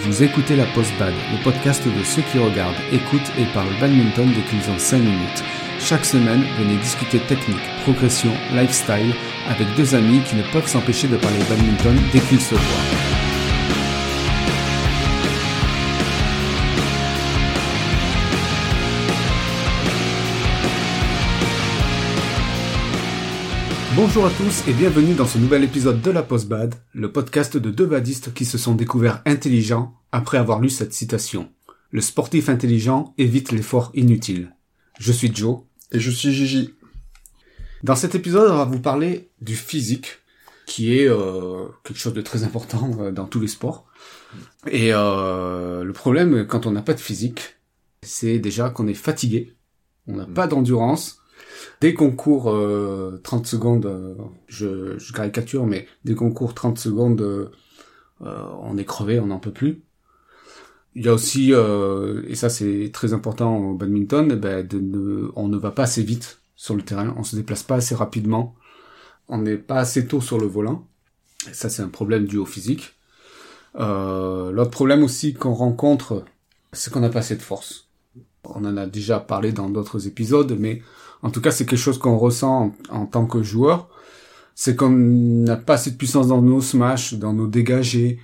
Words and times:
Vous 0.00 0.22
écoutez 0.22 0.54
la 0.54 0.64
Post 0.66 0.92
Bad, 0.98 1.12
le 1.32 1.42
podcast 1.42 1.84
de 1.84 2.04
ceux 2.04 2.22
qui 2.22 2.38
regardent, 2.38 2.76
écoutent 2.92 3.32
et 3.36 3.44
parlent 3.52 3.74
badminton 3.80 4.32
dès 4.32 4.42
qu'ils 4.42 4.70
ont 4.70 4.78
5 4.78 4.98
minutes. 4.98 5.44
Chaque 5.80 6.04
semaine, 6.04 6.44
venez 6.56 6.76
discuter 6.76 7.18
technique, 7.18 7.58
progression, 7.82 8.32
lifestyle 8.52 9.12
avec 9.48 9.66
deux 9.76 9.94
amis 9.94 10.20
qui 10.20 10.36
ne 10.36 10.42
peuvent 10.52 10.68
s'empêcher 10.68 11.08
de 11.08 11.16
parler 11.16 11.38
badminton 11.48 11.96
dès 12.12 12.20
qu'ils 12.20 12.40
se 12.40 12.54
voient. 12.54 13.17
Bonjour 24.00 24.26
à 24.26 24.30
tous 24.30 24.68
et 24.68 24.72
bienvenue 24.74 25.14
dans 25.14 25.26
ce 25.26 25.38
nouvel 25.38 25.64
épisode 25.64 26.00
de 26.00 26.12
la 26.12 26.22
Post-Bad, 26.22 26.76
le 26.92 27.10
podcast 27.10 27.56
de 27.56 27.68
deux 27.68 27.84
badistes 27.84 28.32
qui 28.32 28.44
se 28.44 28.56
sont 28.56 28.76
découverts 28.76 29.22
intelligents 29.26 29.92
après 30.12 30.38
avoir 30.38 30.60
lu 30.60 30.70
cette 30.70 30.92
citation. 30.92 31.50
Le 31.90 32.00
sportif 32.00 32.48
intelligent 32.48 33.12
évite 33.18 33.50
l'effort 33.50 33.90
inutile. 33.94 34.54
Je 35.00 35.10
suis 35.10 35.34
Joe. 35.34 35.62
Et 35.90 35.98
je 35.98 36.12
suis 36.12 36.30
Gigi. 36.30 36.74
Dans 37.82 37.96
cet 37.96 38.14
épisode, 38.14 38.52
on 38.52 38.58
va 38.58 38.64
vous 38.66 38.78
parler 38.78 39.30
du 39.40 39.56
physique, 39.56 40.20
qui 40.64 40.96
est 40.96 41.08
euh, 41.08 41.66
quelque 41.82 41.98
chose 41.98 42.14
de 42.14 42.22
très 42.22 42.44
important 42.44 42.96
euh, 43.00 43.10
dans 43.10 43.24
tous 43.24 43.40
les 43.40 43.48
sports. 43.48 43.84
Et 44.70 44.90
euh, 44.92 45.82
le 45.82 45.92
problème, 45.92 46.46
quand 46.46 46.66
on 46.66 46.70
n'a 46.70 46.82
pas 46.82 46.94
de 46.94 47.00
physique, 47.00 47.56
c'est 48.02 48.38
déjà 48.38 48.70
qu'on 48.70 48.86
est 48.86 48.94
fatigué, 48.94 49.56
on 50.06 50.14
n'a 50.14 50.26
pas 50.26 50.46
d'endurance, 50.46 51.18
Dès 51.80 51.94
qu'on 51.94 52.10
court 52.10 52.52
30 53.22 53.46
secondes, 53.46 53.86
euh, 53.86 54.96
je, 54.98 55.12
caricature, 55.12 55.66
mais 55.66 55.86
dès 56.04 56.14
qu'on 56.14 56.30
court 56.30 56.54
30 56.54 56.78
secondes, 56.78 57.20
euh, 57.20 57.48
on 58.20 58.76
est 58.76 58.84
crevé, 58.84 59.20
on 59.20 59.26
n'en 59.26 59.38
peut 59.38 59.52
plus. 59.52 59.82
Il 60.94 61.04
y 61.04 61.08
a 61.08 61.14
aussi, 61.14 61.52
euh, 61.52 62.22
et 62.26 62.34
ça 62.34 62.48
c'est 62.48 62.90
très 62.92 63.12
important 63.12 63.56
au 63.56 63.74
badminton, 63.74 64.30
eh 64.32 64.36
ben 64.36 64.66
on 65.36 65.48
ne 65.48 65.56
va 65.56 65.70
pas 65.70 65.84
assez 65.84 66.02
vite 66.02 66.40
sur 66.56 66.74
le 66.74 66.82
terrain, 66.82 67.14
on 67.16 67.22
se 67.22 67.36
déplace 67.36 67.62
pas 67.62 67.76
assez 67.76 67.94
rapidement, 67.94 68.56
on 69.28 69.38
n'est 69.38 69.58
pas 69.58 69.78
assez 69.78 70.06
tôt 70.08 70.20
sur 70.20 70.38
le 70.38 70.46
volant. 70.46 70.88
Ça 71.52 71.68
c'est 71.68 71.82
un 71.82 71.88
problème 71.88 72.24
dû 72.24 72.38
au 72.38 72.46
physique. 72.46 72.96
L'autre 73.74 74.70
problème 74.70 75.04
aussi 75.04 75.34
qu'on 75.34 75.54
rencontre, 75.54 76.24
c'est 76.72 76.92
qu'on 76.92 77.00
n'a 77.00 77.10
pas 77.10 77.20
assez 77.20 77.36
de 77.36 77.42
force. 77.42 77.88
On 78.44 78.64
en 78.64 78.76
a 78.76 78.86
déjà 78.86 79.20
parlé 79.20 79.52
dans 79.52 79.68
d'autres 79.68 80.08
épisodes, 80.08 80.56
mais 80.58 80.82
en 81.22 81.30
tout 81.30 81.40
cas 81.40 81.50
c'est 81.50 81.66
quelque 81.66 81.78
chose 81.78 81.98
qu'on 81.98 82.16
ressent 82.16 82.74
en, 82.90 83.06
tant 83.06 83.26
que 83.26 83.42
joueur, 83.42 83.88
c'est 84.54 84.76
qu'on 84.76 84.90
n'a 84.90 85.56
pas 85.56 85.74
assez 85.74 85.92
de 85.92 85.96
puissance 85.96 86.28
dans 86.28 86.42
nos 86.42 86.60
smash, 86.60 87.14
dans 87.14 87.32
nos 87.32 87.46
dégagés, 87.46 88.18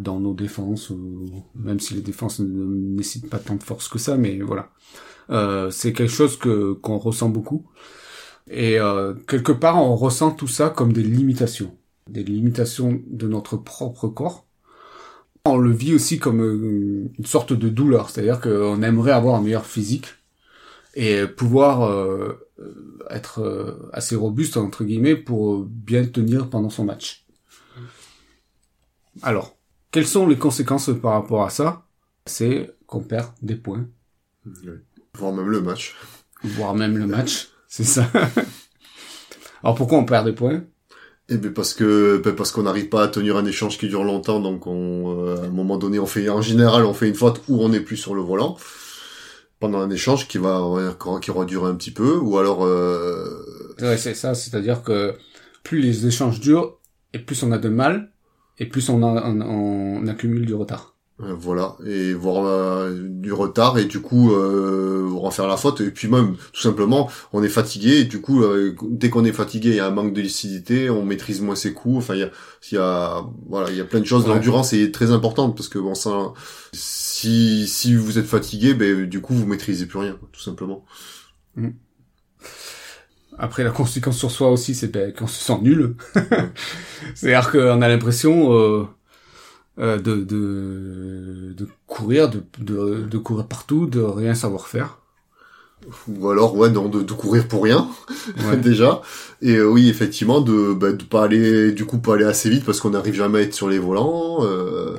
dans 0.00 0.20
nos 0.20 0.34
défenses, 0.34 0.92
même 1.54 1.80
si 1.80 1.94
les 1.94 2.02
défenses 2.02 2.40
ne 2.40 2.64
nécessitent 2.96 3.30
pas 3.30 3.38
tant 3.38 3.54
de 3.56 3.62
force 3.62 3.88
que 3.88 3.98
ça, 3.98 4.16
mais 4.16 4.40
voilà. 4.40 4.70
Euh, 5.30 5.70
c'est 5.70 5.92
quelque 5.92 6.12
chose 6.12 6.38
que 6.38 6.74
qu'on 6.74 6.98
ressent 6.98 7.28
beaucoup. 7.28 7.66
Et 8.50 8.78
euh, 8.78 9.14
quelque 9.26 9.52
part, 9.52 9.82
on 9.82 9.96
ressent 9.96 10.30
tout 10.30 10.46
ça 10.46 10.70
comme 10.70 10.92
des 10.92 11.02
limitations, 11.02 11.76
des 12.08 12.22
limitations 12.22 13.00
de 13.06 13.26
notre 13.26 13.56
propre 13.56 14.08
corps. 14.08 14.46
On 15.44 15.56
le 15.56 15.70
vit 15.70 15.94
aussi 15.94 16.18
comme 16.18 16.42
euh, 16.42 17.10
une 17.18 17.26
sorte 17.26 17.52
de 17.52 17.68
douleur, 17.68 18.10
c'est-à-dire 18.10 18.40
qu'on 18.40 18.82
aimerait 18.82 19.12
avoir 19.12 19.36
un 19.36 19.40
meilleur 19.40 19.66
physique, 19.66 20.06
et 20.96 21.26
pouvoir 21.26 21.84
euh, 21.84 22.48
être 23.10 23.42
euh, 23.42 23.88
assez 23.92 24.16
robuste 24.16 24.56
entre 24.56 24.82
guillemets 24.82 25.14
pour 25.14 25.64
bien 25.64 26.04
tenir 26.06 26.48
pendant 26.48 26.70
son 26.70 26.84
match. 26.84 27.26
Alors, 29.22 29.56
quelles 29.92 30.06
sont 30.06 30.26
les 30.26 30.36
conséquences 30.36 30.90
par 31.00 31.12
rapport 31.12 31.44
à 31.44 31.50
ça? 31.50 31.86
C'est 32.24 32.74
qu'on 32.86 33.00
perd 33.00 33.28
des 33.42 33.56
points. 33.56 33.86
Voire 35.14 35.32
même 35.32 35.50
le 35.50 35.60
match. 35.60 35.94
Voire 36.42 36.74
même 36.74 36.96
le 36.96 37.06
match, 37.06 37.48
c'est 37.68 37.84
ça. 37.84 38.10
Alors 39.62 39.74
pourquoi 39.74 39.98
on 39.98 40.04
perd 40.04 40.26
des 40.26 40.32
points? 40.32 40.64
Eh 41.28 41.38
bien 41.38 41.50
parce 41.50 41.74
que 41.74 42.20
ben, 42.24 42.34
parce 42.34 42.52
qu'on 42.52 42.62
n'arrive 42.62 42.88
pas 42.88 43.02
à 43.02 43.08
tenir 43.08 43.36
un 43.36 43.44
échange 43.44 43.78
qui 43.78 43.88
dure 43.88 44.04
longtemps, 44.04 44.40
donc 44.40 44.66
on, 44.66 45.26
euh, 45.26 45.42
à 45.42 45.46
un 45.46 45.50
moment 45.50 45.76
donné, 45.76 45.98
on 45.98 46.06
fait 46.06 46.28
en 46.28 46.40
général 46.40 46.84
on 46.84 46.94
fait 46.94 47.08
une 47.08 47.14
faute 47.14 47.42
où 47.48 47.62
on 47.62 47.68
n'est 47.68 47.80
plus 47.80 47.96
sur 47.96 48.14
le 48.14 48.22
volant 48.22 48.56
pendant 49.60 49.80
un 49.80 49.90
échange 49.90 50.28
qui 50.28 50.38
va 50.38 50.60
qui 51.20 51.30
aura 51.30 51.44
duré 51.44 51.70
un 51.70 51.74
petit 51.74 51.90
peu 51.90 52.16
ou 52.16 52.38
alors 52.38 52.64
euh... 52.64 53.74
ouais 53.80 53.96
c'est 53.96 54.14
ça 54.14 54.34
c'est-à-dire 54.34 54.82
que 54.82 55.14
plus 55.62 55.80
les 55.80 56.06
échanges 56.06 56.40
durent 56.40 56.78
et 57.12 57.18
plus 57.18 57.42
on 57.42 57.52
a 57.52 57.58
de 57.58 57.68
mal 57.68 58.12
et 58.58 58.66
plus 58.66 58.88
on, 58.88 60.06
accumule 60.06 60.46
du 60.46 60.54
retard 60.54 60.95
voilà. 61.18 61.76
Et 61.86 62.12
voir 62.12 62.44
euh, 62.44 62.94
du 63.08 63.32
retard 63.32 63.78
et 63.78 63.86
du 63.86 64.00
coup 64.00 64.32
euh, 64.32 65.08
on 65.14 65.24
va 65.24 65.30
faire 65.30 65.46
la 65.46 65.56
faute. 65.56 65.80
Et 65.80 65.90
puis 65.90 66.08
même 66.08 66.36
tout 66.52 66.60
simplement 66.60 67.10
on 67.32 67.42
est 67.42 67.48
fatigué 67.48 68.00
et 68.00 68.04
du 68.04 68.20
coup 68.20 68.42
euh, 68.42 68.76
dès 68.82 69.08
qu'on 69.08 69.24
est 69.24 69.32
fatigué 69.32 69.70
il 69.70 69.76
y 69.76 69.80
a 69.80 69.86
un 69.86 69.90
manque 69.90 70.12
de 70.12 70.20
lucidité 70.20 70.90
on 70.90 71.04
maîtrise 71.04 71.40
moins 71.40 71.56
ses 71.56 71.72
coups. 71.72 71.98
Enfin 71.98 72.14
il 72.14 72.20
y 72.20 72.24
a, 72.24 72.30
y 72.72 72.76
a 72.76 73.24
voilà 73.48 73.70
il 73.70 73.76
y 73.76 73.80
a 73.80 73.84
plein 73.84 74.00
de 74.00 74.04
choses. 74.04 74.26
L'endurance 74.26 74.74
est 74.74 74.92
très 74.92 75.10
importante 75.10 75.56
parce 75.56 75.68
que 75.68 75.78
bon 75.78 75.94
ça 75.94 76.32
si 76.72 77.66
si 77.66 77.94
vous 77.94 78.18
êtes 78.18 78.26
fatigué 78.26 78.74
ben 78.74 79.06
du 79.06 79.22
coup 79.22 79.34
vous 79.34 79.46
maîtrisez 79.46 79.86
plus 79.86 79.98
rien 79.98 80.18
tout 80.32 80.40
simplement. 80.42 80.84
Mm. 81.56 81.70
Après, 83.38 83.64
la 83.64 83.70
conséquence 83.70 84.16
sur 84.16 84.30
soi 84.30 84.50
aussi, 84.50 84.74
c'est 84.74 84.88
ben, 84.88 85.12
qu'on 85.12 85.26
se 85.26 85.42
sent 85.42 85.58
nul. 85.60 85.94
C'est-à-dire 87.14 87.50
qu'on 87.50 87.82
a 87.82 87.88
l'impression 87.88 88.54
euh, 88.54 88.86
euh, 89.78 89.98
de, 89.98 90.16
de, 90.16 91.52
de 91.56 91.68
courir, 91.86 92.30
de, 92.30 92.42
de, 92.58 93.02
de, 93.02 93.18
courir 93.18 93.46
partout, 93.46 93.86
de 93.86 94.00
rien 94.00 94.34
savoir 94.34 94.68
faire. 94.68 94.98
Ou 96.08 96.30
alors, 96.30 96.56
ouais, 96.56 96.70
non, 96.70 96.88
de, 96.88 97.02
de 97.02 97.12
courir 97.12 97.46
pour 97.46 97.64
rien, 97.64 97.88
déjà. 98.62 99.02
Et 99.42 99.56
euh, 99.56 99.66
oui, 99.66 99.88
effectivement, 99.88 100.40
de, 100.40 100.72
bah, 100.72 100.92
de 100.92 101.04
pas 101.04 101.24
aller, 101.24 101.72
du 101.72 101.84
coup, 101.84 101.98
pas 101.98 102.14
aller 102.14 102.24
assez 102.24 102.48
vite 102.48 102.64
parce 102.64 102.80
qu'on 102.80 102.90
n'arrive 102.90 103.14
jamais 103.14 103.40
à 103.40 103.42
être 103.42 103.54
sur 103.54 103.68
les 103.68 103.78
volants. 103.78 104.38
Euh, 104.44 104.96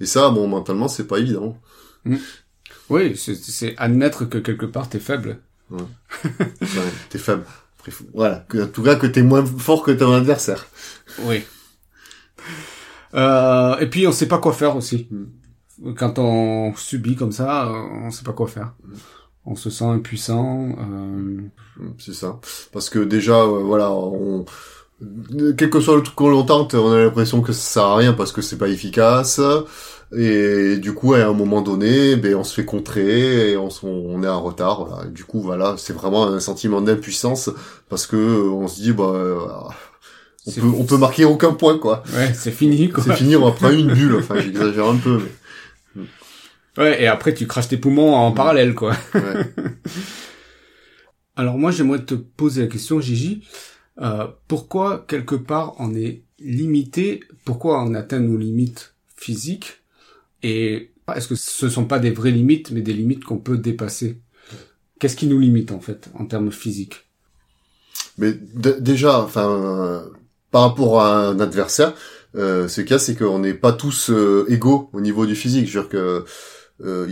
et 0.00 0.06
ça, 0.06 0.28
bon, 0.30 0.48
mentalement, 0.48 0.88
c'est 0.88 1.06
pas 1.06 1.18
évident. 1.18 1.56
Mm. 2.04 2.16
Oui, 2.88 3.16
c'est 3.16 3.74
admettre 3.78 4.24
que 4.24 4.38
quelque 4.38 4.66
part 4.66 4.88
t'es 4.88 5.00
faible. 5.00 5.38
Ouais. 5.70 5.82
ouais 6.24 6.92
t'es 7.10 7.18
faible. 7.18 7.44
Voilà, 8.14 8.44
que, 8.48 8.64
en 8.64 8.66
tout 8.66 8.82
cas 8.82 8.96
que 8.96 9.06
t'es 9.06 9.22
moins 9.22 9.44
fort 9.44 9.82
que 9.82 9.92
ton 9.92 10.12
adversaire. 10.12 10.66
Oui. 11.20 11.44
Euh, 13.16 13.78
et 13.78 13.86
puis 13.86 14.06
on 14.06 14.12
sait 14.12 14.28
pas 14.28 14.38
quoi 14.38 14.52
faire 14.52 14.76
aussi. 14.76 15.08
Quand 15.96 16.18
on 16.18 16.74
subit 16.76 17.16
comme 17.16 17.32
ça, 17.32 17.70
on 17.70 18.10
sait 18.10 18.24
pas 18.24 18.32
quoi 18.32 18.46
faire. 18.46 18.74
On 19.44 19.54
se 19.54 19.70
sent 19.70 19.84
impuissant. 19.84 20.70
Euh... 20.78 21.40
C'est 21.98 22.14
ça. 22.14 22.40
Parce 22.72 22.90
que 22.90 22.98
déjà, 22.98 23.42
euh, 23.42 23.62
voilà, 23.62 23.90
on... 23.92 24.44
quel 25.56 25.70
que 25.70 25.80
soit 25.80 25.96
le 25.96 26.02
truc 26.02 26.16
qu'on 26.16 26.42
tente, 26.42 26.74
on 26.74 26.92
a 26.92 26.98
l'impression 26.98 27.42
que 27.42 27.52
ça 27.52 27.60
sert 27.60 27.84
à 27.84 27.96
rien 27.96 28.12
parce 28.12 28.32
que 28.32 28.42
c'est 28.42 28.58
pas 28.58 28.68
efficace. 28.68 29.40
Et 30.16 30.76
du 30.76 30.94
coup, 30.94 31.14
à 31.14 31.24
un 31.24 31.32
moment 31.32 31.62
donné, 31.62 32.16
ben, 32.16 32.36
on 32.36 32.44
se 32.44 32.54
fait 32.54 32.64
contrer 32.64 33.52
et 33.52 33.56
on, 33.56 33.68
on 33.82 34.22
est 34.22 34.28
en 34.28 34.42
retard. 34.42 34.86
Voilà. 34.86 35.04
du 35.06 35.24
coup, 35.24 35.40
voilà, 35.40 35.74
c'est 35.78 35.92
vraiment 35.92 36.26
un 36.26 36.40
sentiment 36.40 36.80
d'impuissance 36.80 37.50
parce 37.88 38.06
que 38.06 38.16
on 38.16 38.68
se 38.68 38.80
dit, 38.80 38.92
bah, 38.92 39.68
on 40.46 40.52
peut, 40.52 40.72
on 40.78 40.84
peut 40.84 40.98
marquer 40.98 41.24
aucun 41.24 41.52
point, 41.52 41.78
quoi. 41.78 42.02
Ouais, 42.14 42.32
c'est 42.34 42.52
fini, 42.52 42.88
quoi. 42.88 43.02
C'est 43.02 43.16
fini, 43.16 43.36
on 43.36 43.44
va 43.44 43.52
prendre 43.52 43.74
une 43.74 43.92
bulle. 43.92 44.16
Enfin, 44.16 44.40
j'exagère 44.40 44.86
un 44.86 44.96
peu, 44.96 45.22
mais... 45.22 46.02
Ouais, 46.78 47.02
et 47.02 47.06
après, 47.06 47.32
tu 47.32 47.46
craches 47.46 47.68
tes 47.68 47.78
poumons 47.78 48.14
en 48.14 48.32
parallèle, 48.32 48.74
quoi. 48.74 48.94
Ouais. 49.14 49.22
Alors 51.36 51.58
moi, 51.58 51.70
j'aimerais 51.70 52.04
te 52.04 52.14
poser 52.14 52.62
la 52.62 52.68
question, 52.68 53.00
Gigi. 53.00 53.42
Euh, 54.00 54.26
pourquoi, 54.48 55.04
quelque 55.08 55.34
part, 55.34 55.74
on 55.78 55.94
est 55.94 56.22
limité? 56.38 57.20
Pourquoi 57.44 57.82
on 57.82 57.94
atteint 57.94 58.20
nos 58.20 58.36
limites 58.36 58.94
physiques? 59.16 59.82
Et 60.42 60.92
est-ce 61.14 61.28
que 61.28 61.34
ce 61.34 61.68
sont 61.68 61.84
pas 61.84 61.98
des 61.98 62.10
vraies 62.10 62.30
limites, 62.30 62.70
mais 62.70 62.82
des 62.82 62.92
limites 62.92 63.24
qu'on 63.24 63.38
peut 63.38 63.58
dépasser? 63.58 64.20
Qu'est-ce 64.98 65.16
qui 65.16 65.26
nous 65.26 65.38
limite, 65.38 65.72
en 65.72 65.80
fait, 65.80 66.10
en 66.14 66.26
termes 66.26 66.52
physiques? 66.52 67.06
Mais 68.18 68.32
déjà, 68.32 69.20
enfin, 69.20 70.04
par 70.50 70.62
rapport 70.62 71.00
à 71.00 71.16
un 71.16 71.40
adversaire, 71.40 71.94
euh, 72.36 72.68
ce 72.68 72.80
cas 72.80 72.98
c'est 72.98 73.14
qu'on 73.14 73.38
n'est 73.38 73.54
pas 73.54 73.72
tous 73.72 74.10
euh, 74.10 74.44
égaux 74.48 74.90
au 74.92 75.00
niveau 75.00 75.26
du 75.26 75.34
physique. 75.34 75.68
Je 75.68 75.78
veux 75.78 75.84
dire 75.84 75.90
que 75.90 76.24
euh, 76.84 77.06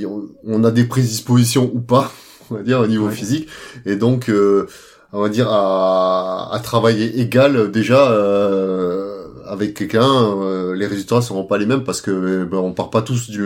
on 0.44 0.62
a 0.64 0.70
des 0.70 0.84
prédispositions 0.84 1.70
ou 1.72 1.80
pas, 1.80 2.12
on 2.50 2.56
va 2.56 2.62
dire 2.62 2.80
au 2.80 2.86
niveau 2.86 3.08
physique, 3.08 3.48
et 3.86 3.96
donc 3.96 4.28
euh, 4.28 4.66
on 5.12 5.22
va 5.22 5.28
dire 5.28 5.48
à, 5.48 6.50
à 6.52 6.58
travailler 6.60 7.20
égal 7.20 7.70
déjà 7.70 8.10
euh, 8.10 9.26
avec 9.46 9.74
quelqu'un, 9.74 10.74
les 10.74 10.86
résultats 10.86 11.22
seront 11.22 11.44
pas 11.44 11.58
les 11.58 11.66
mêmes 11.66 11.84
parce 11.84 12.00
que 12.00 12.44
ben, 12.44 12.58
on 12.58 12.72
part 12.72 12.90
pas 12.90 13.02
tous 13.02 13.30
du, 13.30 13.44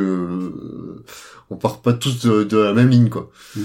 on 1.51 1.57
part 1.57 1.81
pas 1.81 1.93
tous 1.93 2.25
de, 2.25 2.57
la 2.57 2.73
même 2.73 2.89
ligne 2.89 3.09
quoi. 3.09 3.31
Mm. 3.55 3.63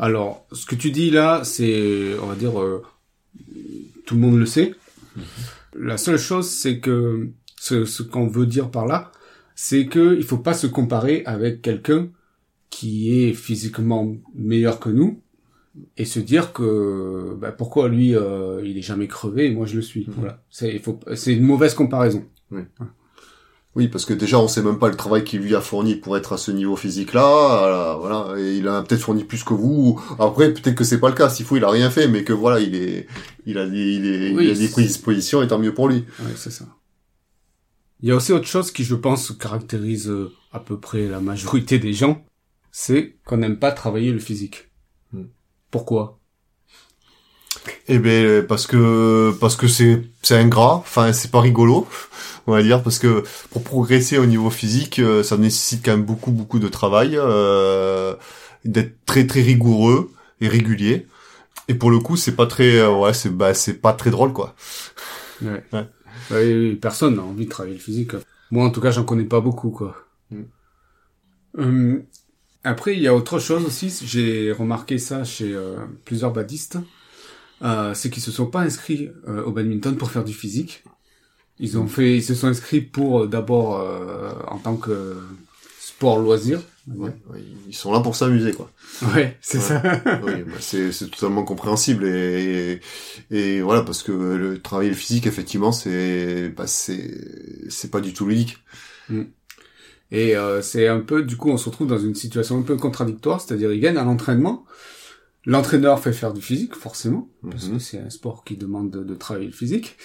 Alors, 0.00 0.46
ce 0.52 0.66
que 0.66 0.74
tu 0.74 0.90
dis 0.90 1.10
là, 1.10 1.42
c'est, 1.44 2.16
on 2.20 2.26
va 2.26 2.34
dire, 2.34 2.52
tout 4.04 4.14
le 4.14 4.20
monde 4.20 4.36
le 4.36 4.46
sait. 4.46 4.74
La 5.74 5.96
seule 5.96 6.18
chose, 6.18 6.48
c'est 6.48 6.80
que 6.80 7.30
ce, 7.58 7.84
ce 7.84 8.02
qu'on 8.02 8.26
veut 8.26 8.46
dire 8.46 8.70
par 8.70 8.86
là, 8.86 9.12
c'est 9.54 9.86
que 9.86 10.16
il 10.16 10.22
faut 10.22 10.38
pas 10.38 10.54
se 10.54 10.66
comparer 10.66 11.22
avec 11.24 11.62
quelqu'un 11.62 12.08
qui 12.70 13.22
est 13.22 13.32
physiquement 13.32 14.14
meilleur 14.34 14.78
que 14.78 14.90
nous 14.90 15.22
et 15.96 16.04
se 16.04 16.20
dire 16.20 16.52
que 16.52 17.36
bah, 17.38 17.52
pourquoi 17.52 17.88
lui 17.88 18.14
euh, 18.14 18.62
il 18.64 18.78
est 18.78 18.82
jamais 18.82 19.08
crevé 19.08 19.46
et 19.46 19.54
moi 19.54 19.66
je 19.66 19.76
le 19.76 19.82
suis. 19.82 20.06
Voilà, 20.08 20.42
c'est 20.50 20.72
il 20.72 20.80
faut 20.80 20.98
c'est 21.14 21.34
une 21.34 21.42
mauvaise 21.42 21.74
comparaison. 21.74 22.24
Oui, 22.50 22.62
parce 23.88 24.06
que 24.06 24.14
déjà 24.14 24.38
on 24.38 24.48
sait 24.48 24.62
même 24.62 24.78
pas 24.78 24.88
le 24.88 24.96
travail 24.96 25.22
qu'il 25.22 25.40
lui 25.40 25.54
a 25.54 25.60
fourni 25.60 25.94
pour 25.96 26.16
être 26.16 26.32
à 26.32 26.38
ce 26.38 26.50
niveau 26.50 26.76
physique 26.76 27.12
là, 27.12 27.96
voilà, 28.00 28.40
et 28.40 28.56
il 28.56 28.66
a 28.68 28.82
peut-être 28.82 29.02
fourni 29.02 29.24
plus 29.24 29.44
que 29.44 29.54
vous. 29.54 30.00
Après 30.18 30.52
peut-être 30.52 30.74
que 30.74 30.84
c'est 30.84 30.98
pas 30.98 31.10
le 31.10 31.14
cas, 31.14 31.28
s'il 31.28 31.44
faut 31.44 31.56
il 31.56 31.64
a 31.64 31.70
rien 31.70 31.90
fait, 31.90 32.08
mais 32.08 32.24
que 32.24 32.32
voilà 32.32 32.60
il 32.60 32.74
est, 32.74 33.06
il 33.44 33.58
a 33.58 33.66
des, 33.66 33.94
il 33.94 34.06
est, 34.06 34.34
Oui, 34.34 34.44
il 34.46 34.50
a 34.50 34.54
des 34.54 34.68
prédispositions 34.68 35.42
et 35.42 35.48
tant 35.48 35.58
mieux 35.58 35.74
pour 35.74 35.88
lui. 35.88 36.06
Ouais, 36.20 36.32
c'est 36.36 36.50
ça. 36.50 36.64
Il 38.00 38.08
y 38.08 38.12
a 38.12 38.16
aussi 38.16 38.32
autre 38.32 38.46
chose 38.46 38.70
qui, 38.70 38.84
je 38.84 38.94
pense, 38.94 39.32
caractérise 39.32 40.08
euh, 40.08 40.30
à 40.52 40.60
peu 40.60 40.78
près 40.78 41.08
la 41.08 41.20
majorité 41.20 41.78
des 41.78 41.94
gens, 41.94 42.24
c'est 42.70 43.16
qu'on 43.24 43.38
n'aime 43.38 43.58
pas 43.58 43.72
travailler 43.72 44.12
le 44.12 44.18
physique. 44.18 44.70
Hmm. 45.12 45.28
Pourquoi? 45.70 46.20
Eh 47.88 47.98
ben 47.98 48.44
parce 48.46 48.66
que 48.66 49.34
parce 49.40 49.56
que 49.56 49.68
c'est 49.68 50.02
c'est 50.22 50.36
ingrat, 50.36 50.74
enfin 50.76 51.12
c'est 51.12 51.30
pas 51.30 51.40
rigolo, 51.40 51.86
on 52.46 52.52
va 52.52 52.62
dire 52.62 52.82
parce 52.82 52.98
que 52.98 53.24
pour 53.50 53.62
progresser 53.62 54.18
au 54.18 54.26
niveau 54.26 54.50
physique, 54.50 54.98
euh, 54.98 55.22
ça 55.22 55.36
nécessite 55.36 55.84
quand 55.84 55.92
même 55.92 56.04
beaucoup 56.04 56.32
beaucoup 56.32 56.58
de 56.58 56.68
travail, 56.68 57.12
euh, 57.16 58.14
d'être 58.64 59.04
très 59.06 59.26
très 59.26 59.42
rigoureux 59.42 60.10
et 60.40 60.48
régulier. 60.48 61.06
Et 61.68 61.74
pour 61.74 61.90
le 61.90 61.98
coup, 61.98 62.16
c'est 62.16 62.36
pas 62.36 62.46
très 62.46 62.78
euh, 62.78 62.90
ouais, 62.92 63.14
c'est 63.14 63.30
bah 63.30 63.54
c'est 63.54 63.74
pas 63.74 63.92
très 63.92 64.10
drôle 64.10 64.32
quoi. 64.32 64.54
ouais. 65.42 65.62
Ouais. 65.72 65.88
Bah 66.30 66.36
personne 66.80 67.16
n'a 67.16 67.22
envie 67.22 67.44
de 67.46 67.50
travailler 67.50 67.74
le 67.76 67.80
physique. 67.80 68.12
Moi, 68.50 68.64
en 68.64 68.70
tout 68.70 68.80
cas, 68.80 68.90
j'en 68.90 69.04
connais 69.04 69.24
pas 69.24 69.40
beaucoup, 69.40 69.70
quoi. 69.70 69.96
Hmm. 70.30 70.44
Hum, 71.58 72.02
après, 72.64 72.94
il 72.96 73.02
y 73.02 73.08
a 73.08 73.14
autre 73.14 73.38
chose 73.38 73.64
aussi, 73.64 73.92
j'ai 74.04 74.52
remarqué 74.52 74.98
ça 74.98 75.24
chez 75.24 75.54
euh, 75.54 75.76
plusieurs 76.04 76.32
badistes, 76.32 76.78
euh, 77.62 77.94
c'est 77.94 78.10
qu'ils 78.10 78.22
se 78.22 78.30
sont 78.32 78.46
pas 78.46 78.60
inscrits 78.60 79.10
euh, 79.28 79.42
au 79.44 79.52
badminton 79.52 79.96
pour 79.96 80.10
faire 80.10 80.24
du 80.24 80.32
physique. 80.34 80.84
Ils 81.58 81.78
ont 81.78 81.86
fait, 81.86 82.16
ils 82.16 82.22
se 82.24 82.34
sont 82.34 82.48
inscrits 82.48 82.82
pour 82.82 83.22
euh, 83.22 83.26
d'abord 83.26 83.80
euh, 83.80 84.32
en 84.48 84.58
tant 84.58 84.76
que 84.76 85.16
sport 85.80 86.18
loisir. 86.18 86.60
Ouais, 86.88 87.10
ouais, 87.30 87.42
ils 87.68 87.74
sont 87.74 87.92
là 87.92 88.00
pour 88.00 88.14
s'amuser 88.14 88.52
quoi. 88.52 88.70
Ouais, 89.14 89.36
c'est 89.40 89.58
Ouais. 89.58 89.64
ça. 89.64 89.82
oui, 90.24 90.44
bah, 90.44 90.56
c'est 90.60 90.92
c'est 90.92 91.08
totalement 91.10 91.42
compréhensible 91.44 92.06
et, 92.06 92.80
et 93.30 93.36
et 93.56 93.60
voilà 93.60 93.82
parce 93.82 94.04
que 94.04 94.12
le 94.12 94.60
travail 94.62 94.88
le 94.90 94.94
physique 94.94 95.26
effectivement 95.26 95.72
c'est 95.72 96.48
bah 96.50 96.68
c'est 96.68 97.10
c'est 97.68 97.90
pas 97.90 98.00
du 98.00 98.12
tout 98.14 98.26
ludique. 98.26 98.58
Et 100.12 100.36
euh, 100.36 100.62
c'est 100.62 100.86
un 100.86 101.00
peu, 101.00 101.22
du 101.24 101.36
coup, 101.36 101.50
on 101.50 101.56
se 101.56 101.68
retrouve 101.68 101.88
dans 101.88 101.98
une 101.98 102.14
situation 102.14 102.58
un 102.58 102.62
peu 102.62 102.76
contradictoire, 102.76 103.40
c'est-à-dire 103.40 103.72
ils 103.72 103.80
viennent 103.80 103.98
à 103.98 104.04
l'entraînement, 104.04 104.64
l'entraîneur 105.46 105.98
fait 106.00 106.12
faire 106.12 106.32
du 106.34 106.42
physique, 106.42 106.74
forcément, 106.74 107.28
parce 107.50 107.66
Mhm. 107.68 107.74
que 107.76 107.78
c'est 107.82 107.98
un 107.98 108.10
sport 108.10 108.44
qui 108.44 108.56
demande 108.56 108.90
de, 108.90 109.02
de 109.04 109.14
travailler 109.14 109.46
le 109.46 109.52
physique, 109.52 109.96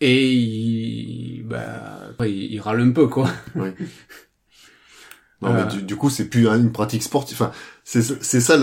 et 0.00 0.32
il, 0.32 1.44
bah, 1.44 2.10
il, 2.20 2.52
il 2.54 2.60
râle 2.60 2.80
un 2.80 2.90
peu, 2.90 3.06
quoi. 3.08 3.30
Non, 5.40 5.50
Euh. 5.54 5.64
mais 5.64 5.72
du, 5.72 5.82
du 5.84 5.94
coup, 5.96 6.10
c'est 6.10 6.28
plus 6.28 6.48
une 6.48 6.72
pratique 6.72 7.02
sportive. 7.04 7.36
Enfin, 7.40 7.52
c'est 7.84 8.40
ça 8.40 8.56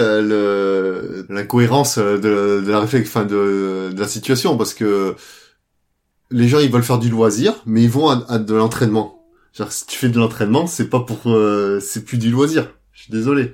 l'incohérence 1.29 1.97
de, 1.97 2.61
de 2.65 2.69
la 2.69 2.79
réflexion, 2.81 3.09
enfin 3.21 3.25
de, 3.25 3.91
de 3.93 3.99
la 3.99 4.07
situation, 4.07 4.57
parce 4.57 4.73
que 4.73 5.15
les 6.31 6.47
gens 6.49 6.59
ils 6.59 6.69
veulent 6.71 6.83
faire 6.83 6.99
du 6.99 7.09
loisir, 7.09 7.61
mais 7.65 7.83
ils 7.83 7.89
vont 7.89 8.09
à, 8.09 8.25
à 8.27 8.39
de 8.39 8.53
l'entraînement. 8.53 9.25
Genre, 9.53 9.71
si 9.71 9.85
tu 9.85 9.97
fais 9.97 10.09
de 10.09 10.17
l'entraînement, 10.19 10.67
c'est 10.67 10.89
pas 10.89 10.99
pour, 10.99 11.21
euh, 11.31 11.79
c'est 11.79 12.03
plus 12.03 12.17
du 12.17 12.29
loisir. 12.29 12.73
Je 12.91 13.03
suis 13.03 13.11
désolé. 13.11 13.53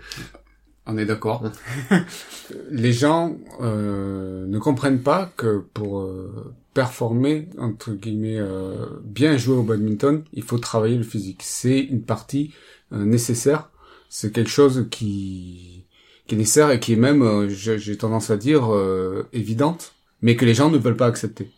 On 0.87 0.97
est 0.97 1.05
d'accord. 1.05 1.43
Les 2.71 2.91
gens 2.91 3.37
euh, 3.61 4.45
ne 4.47 4.59
comprennent 4.59 5.01
pas 5.01 5.31
que 5.37 5.63
pour 5.73 5.99
euh, 5.99 6.53
performer, 6.73 7.49
entre 7.57 7.91
guillemets, 7.91 8.39
euh, 8.39 8.87
bien 9.03 9.37
jouer 9.37 9.55
au 9.55 9.63
badminton, 9.63 10.23
il 10.33 10.43
faut 10.43 10.57
travailler 10.57 10.97
le 10.97 11.03
physique. 11.03 11.41
C'est 11.43 11.79
une 11.79 12.03
partie 12.03 12.53
euh, 12.93 13.05
nécessaire. 13.05 13.69
C'est 14.09 14.33
quelque 14.33 14.49
chose 14.49 14.87
qui, 14.89 15.85
qui 16.27 16.35
est 16.35 16.37
nécessaire 16.37 16.71
et 16.71 16.79
qui 16.79 16.93
est 16.93 16.97
même, 16.97 17.21
euh, 17.21 17.47
j'ai 17.49 17.97
tendance 17.97 18.29
à 18.29 18.37
dire, 18.37 18.73
euh, 18.73 19.27
évidente, 19.33 19.93
mais 20.21 20.35
que 20.35 20.45
les 20.45 20.53
gens 20.53 20.69
ne 20.69 20.77
veulent 20.77 20.97
pas 20.97 21.07
accepter. 21.07 21.51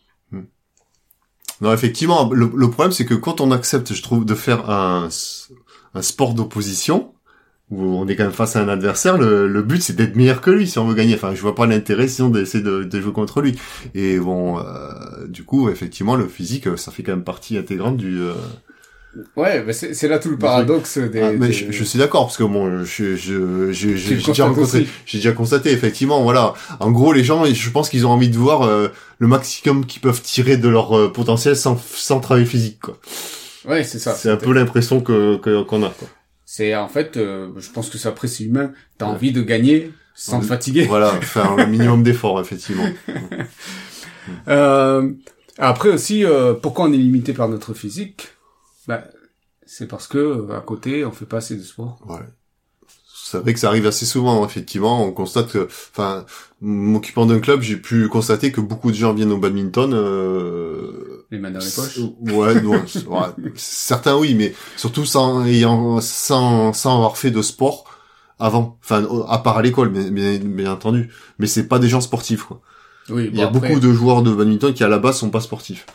Non, 1.61 1.71
effectivement, 1.71 2.29
le, 2.33 2.51
le 2.53 2.69
problème 2.69 2.91
c'est 2.91 3.05
que 3.05 3.13
quand 3.13 3.39
on 3.39 3.51
accepte, 3.51 3.93
je 3.93 4.01
trouve, 4.01 4.25
de 4.25 4.35
faire 4.35 4.69
un, 4.69 5.07
un 5.93 6.01
sport 6.01 6.33
d'opposition, 6.33 7.12
où 7.73 7.97
on 7.97 8.07
est 8.07 8.15
quand 8.15 8.23
même 8.23 8.31
face 8.33 8.55
à 8.55 8.61
un 8.61 8.67
adversaire, 8.69 9.17
le, 9.17 9.47
le 9.47 9.61
but 9.61 9.81
c'est 9.81 9.95
d'être 9.95 10.15
meilleur 10.15 10.41
que 10.41 10.51
lui 10.51 10.67
si 10.67 10.79
on 10.79 10.87
veut 10.87 10.95
gagner. 10.95 11.15
Enfin, 11.15 11.33
je 11.35 11.41
vois 11.41 11.55
pas 11.55 11.65
l'intérêt 11.65 12.07
sinon 12.07 12.29
d'essayer 12.29 12.63
de, 12.63 12.83
de 12.83 13.01
jouer 13.01 13.13
contre 13.13 13.41
lui. 13.41 13.55
Et 13.95 14.19
bon, 14.19 14.59
euh, 14.59 14.63
du 15.27 15.43
coup, 15.43 15.69
effectivement, 15.69 16.15
le 16.15 16.27
physique, 16.27 16.67
ça 16.77 16.91
fait 16.91 17.03
quand 17.03 17.13
même 17.13 17.23
partie 17.23 17.57
intégrante 17.57 17.97
du. 17.97 18.19
euh, 18.21 18.33
Ouais, 19.35 19.63
mais 19.63 19.73
c'est 19.73 19.93
c'est 19.93 20.07
là 20.07 20.17
tout 20.17 20.29
le 20.29 20.39
paradoxe 20.39 20.97
des. 20.97 21.21
ah, 21.21 21.31
mais 21.37 21.47
des- 21.47 21.53
je, 21.53 21.71
je 21.71 21.83
suis 21.83 21.99
d'accord 21.99 22.23
parce 22.25 22.37
que 22.37 22.43
bon, 22.43 22.83
je, 22.83 23.15
j'ai 23.15 24.15
déjà 24.15 24.45
rencontré, 24.47 24.87
j'ai 25.05 25.19
déjà 25.19 25.33
constaté 25.33 25.71
effectivement, 25.71 26.23
voilà. 26.23 26.55
En 26.79 26.89
gros, 26.91 27.13
les 27.13 27.23
gens, 27.23 27.45
je 27.45 27.69
pense 27.69 27.89
qu'ils 27.89 28.07
ont 28.07 28.09
envie 28.09 28.29
de 28.29 28.37
voir 28.37 28.63
euh, 28.63 28.87
le 29.19 29.27
maximum 29.27 29.85
qu'ils 29.85 30.01
peuvent 30.01 30.21
tirer 30.23 30.57
de 30.57 30.67
leur 30.67 30.97
euh, 30.97 31.13
potentiel 31.13 31.55
sans, 31.55 31.77
sans 31.77 32.21
travail 32.21 32.47
physique, 32.47 32.79
quoi. 32.81 32.97
Ouais, 33.69 33.83
c'est 33.83 33.99
ça. 33.99 34.15
C'est 34.15 34.31
un 34.31 34.35
peu 34.37 34.51
l'impression 34.51 34.99
que 34.99 35.37
que- 35.37 35.61
qu'on 35.61 35.83
a. 35.83 35.89
Quoi. 35.89 36.07
C'est 36.55 36.75
en 36.75 36.87
fait, 36.87 37.17
euh, 37.17 37.49
je 37.57 37.71
pense 37.71 37.89
que 37.89 37.97
c'est 37.97 38.07
après 38.07 38.27
c'est 38.27 38.43
humain. 38.43 38.73
T'as 38.99 39.07
Ouais. 39.07 39.13
envie 39.13 39.31
de 39.31 39.41
gagner 39.41 39.91
sans 40.13 40.39
te 40.39 40.45
fatiguer. 40.45 40.85
Voilà, 40.85 41.09
faire 41.21 41.51
un 41.53 41.65
minimum 41.65 42.03
d'efforts, 42.03 42.39
effectivement. 42.39 42.87
Euh, 44.47 45.11
après 45.57 45.89
aussi, 45.89 46.23
euh, 46.23 46.53
pourquoi 46.53 46.85
on 46.85 46.93
est 46.93 46.97
limité 46.97 47.33
par 47.33 47.49
notre 47.49 47.73
physique? 47.73 48.29
Bah, 48.87 49.03
c'est 49.65 49.85
parce 49.87 50.07
que 50.07 50.17
euh, 50.17 50.55
à 50.57 50.61
côté, 50.61 51.03
on 51.03 51.11
fait 51.11 51.25
pas 51.25 51.37
assez 51.37 51.57
de 51.57 51.61
sport. 51.63 51.99
Ouais. 52.07 52.21
C'est 53.13 53.39
vrai 53.39 53.53
que 53.53 53.59
ça 53.59 53.67
arrive 53.67 53.85
assez 53.85 54.05
souvent, 54.05 54.45
effectivement. 54.45 55.03
On 55.05 55.11
constate 55.11 55.51
que, 55.51 55.65
enfin, 55.65 56.25
m'occupant 56.61 57.25
d'un 57.25 57.39
club, 57.41 57.61
j'ai 57.61 57.75
pu 57.75 58.07
constater 58.07 58.53
que 58.53 58.61
beaucoup 58.61 58.91
de 58.91 58.95
gens 58.95 59.13
viennent 59.13 59.33
au 59.33 59.39
badminton. 59.39 59.93
Euh, 59.93 61.12
Les 61.33 61.39
mains 61.39 61.49
dans 61.49 61.59
les 61.59 61.65
poches. 61.65 61.97
Ouais, 62.31 63.33
certains 63.55 64.15
oui, 64.15 64.35
mais 64.35 64.53
surtout 64.77 65.03
sans 65.03 65.43
ayant, 65.47 65.99
sans, 65.99 66.73
sans 66.73 66.95
avoir 66.95 67.17
fait 67.17 67.31
de 67.31 67.41
sport 67.41 67.85
avant. 68.37 68.77
Enfin, 68.83 69.03
à 69.27 69.39
part 69.39 69.57
à 69.57 69.63
l'école, 69.63 69.89
bien, 69.89 70.11
bien, 70.11 70.37
bien 70.37 70.71
entendu. 70.71 71.11
Mais 71.39 71.47
c'est 71.47 71.67
pas 71.67 71.79
des 71.79 71.89
gens 71.89 72.01
sportifs, 72.01 72.43
quoi. 72.43 72.61
Oui, 73.09 73.31
Il 73.33 73.39
y 73.39 73.41
a 73.41 73.47
beaucoup 73.47 73.79
de 73.79 73.91
joueurs 73.91 74.21
de 74.21 74.31
badminton 74.31 74.75
qui 74.75 74.83
à 74.83 74.87
la 74.87 74.99
base 74.99 75.17
sont 75.17 75.31
pas 75.31 75.41
sportifs. 75.41 75.87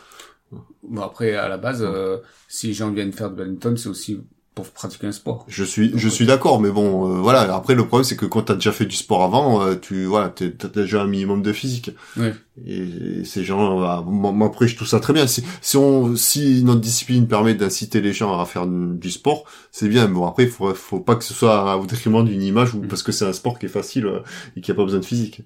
Bon 0.83 1.03
après, 1.03 1.35
à 1.35 1.47
la 1.47 1.57
base, 1.57 1.83
euh, 1.87 2.17
si 2.49 2.67
les 2.67 2.73
gens 2.73 2.91
viennent 2.91 3.13
faire 3.13 3.29
du 3.29 3.37
badminton, 3.37 3.77
c'est 3.77 3.87
aussi 3.87 4.19
pour 4.63 4.73
pratiquer 4.73 5.07
un 5.07 5.11
sport. 5.11 5.45
Je 5.47 5.63
suis, 5.63 5.91
je 5.95 6.09
suis 6.09 6.25
d'accord, 6.25 6.59
mais 6.61 6.69
bon, 6.71 7.09
euh, 7.17 7.19
voilà. 7.19 7.41
Après, 7.55 7.75
le 7.75 7.85
problème, 7.85 8.03
c'est 8.03 8.15
que 8.15 8.25
quand 8.25 8.43
t'as 8.43 8.55
déjà 8.55 8.71
fait 8.71 8.85
du 8.85 8.95
sport 8.95 9.23
avant, 9.23 9.61
euh, 9.63 9.75
tu, 9.75 10.05
voilà, 10.05 10.29
t'as 10.29 10.67
déjà 10.67 11.01
un 11.01 11.07
minimum 11.07 11.41
de 11.41 11.51
physique. 11.53 11.91
Oui. 12.17 12.29
Et, 12.65 13.23
ces 13.23 13.43
gens, 13.43 13.79
bah, 13.79 14.03
moi, 14.05 14.31
moi, 14.31 14.47
après, 14.47 14.67
je 14.67 14.75
trouve 14.75 14.87
ça 14.87 14.99
très 14.99 15.13
bien. 15.13 15.27
Si, 15.27 15.43
si 15.61 15.77
on, 15.77 16.15
si 16.15 16.63
notre 16.63 16.81
discipline 16.81 17.27
permet 17.27 17.53
d'inciter 17.53 18.01
les 18.01 18.13
gens 18.13 18.37
à 18.39 18.45
faire 18.45 18.67
du 18.67 19.09
sport, 19.11 19.45
c'est 19.71 19.87
bien. 19.87 20.07
Bon, 20.07 20.25
après, 20.27 20.43
il 20.43 20.49
faut, 20.49 20.73
faut 20.73 20.99
pas 20.99 21.15
que 21.15 21.23
ce 21.23 21.33
soit 21.33 21.77
au 21.77 21.85
détriment 21.85 22.23
d'une 22.25 22.41
image 22.43 22.73
ou 22.75 22.79
Mm. 22.79 22.87
parce 22.87 23.03
que 23.03 23.11
c'est 23.11 23.25
un 23.25 23.33
sport 23.33 23.59
qui 23.59 23.65
est 23.67 23.69
facile 23.69 24.05
euh, 24.05 24.19
et 24.55 24.61
qui 24.61 24.71
a 24.71 24.73
pas 24.75 24.83
besoin 24.83 24.99
de 24.99 25.05
physique. 25.05 25.41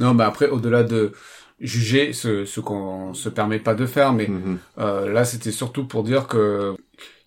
Non, 0.00 0.14
bah 0.14 0.26
après, 0.26 0.48
au-delà 0.48 0.82
de 0.84 1.12
juger 1.60 2.12
ce, 2.12 2.44
ce 2.44 2.60
qu'on 2.60 3.14
se 3.14 3.28
permet 3.28 3.58
pas 3.58 3.74
de 3.74 3.84
faire, 3.86 4.12
mais 4.12 4.28
Mhm. 4.28 4.58
euh, 4.78 5.12
là, 5.12 5.24
c'était 5.24 5.50
surtout 5.50 5.84
pour 5.86 6.04
dire 6.04 6.28
que 6.28 6.76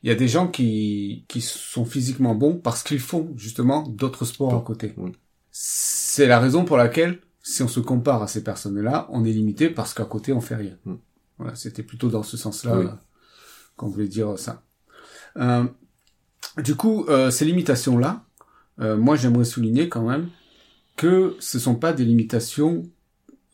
il 0.04 0.10
y 0.10 0.12
a 0.12 0.16
des 0.16 0.28
gens 0.28 0.48
qui 0.48 1.26
qui 1.28 1.42
sont 1.42 1.86
physiquement 1.86 2.36
bons 2.36 2.56
parce 2.58 2.84
qu'ils 2.84 3.00
font 3.00 3.32
justement 3.36 3.84
d'autres 3.88 4.26
sports 4.26 4.56
à 4.56 4.62
côté. 4.62 4.94
Oui. 4.98 5.12
C'est 5.52 6.28
la 6.28 6.40
raison 6.40 6.66
pour 6.66 6.78
laquelle, 6.78 7.20
si 7.44 7.62
on 7.64 7.68
se 7.68 7.80
compare 7.80 8.22
à 8.24 8.28
ces 8.28 8.44
personnes-là, 8.44 9.08
on 9.12 9.24
est 9.26 9.32
limité 9.32 9.70
parce 9.70 9.94
qu'à 9.94 10.06
côté, 10.06 10.34
on 10.34 10.42
fait 10.42 10.56
rien. 10.56 10.78
Mm. 10.86 10.96
Voilà, 11.38 11.56
c'était 11.56 11.84
plutôt 11.84 12.10
dans 12.10 12.24
ce 12.24 12.38
sens-là 12.38 12.78
Oui. 12.80 12.86
qu'on 13.76 13.88
voulait 13.88 14.08
dire 14.08 14.38
ça. 14.38 14.64
Euh, 15.38 15.66
du 16.64 16.76
coup, 16.76 17.06
euh, 17.10 17.32
ces 17.32 17.46
limitations-là, 17.46 18.24
euh, 18.80 18.98
moi, 18.98 19.16
j'aimerais 19.16 19.46
souligner 19.46 19.90
quand 19.90 20.04
même 20.08 20.30
que 20.98 21.36
ce 21.40 21.60
sont 21.60 21.76
pas 21.76 21.94
des 21.94 22.06
limitations 22.06 22.84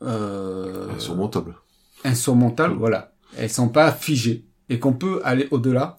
euh, 0.01 0.89
Insurmontable. 0.95 1.55
insurmontables, 2.03 2.75
Mm. 2.75 2.79
voilà. 2.79 3.13
Elles 3.37 3.49
sont 3.49 3.69
pas 3.69 3.91
figées 3.91 4.45
et 4.69 4.79
qu'on 4.79 4.93
peut 4.93 5.21
aller 5.23 5.47
au-delà. 5.51 5.97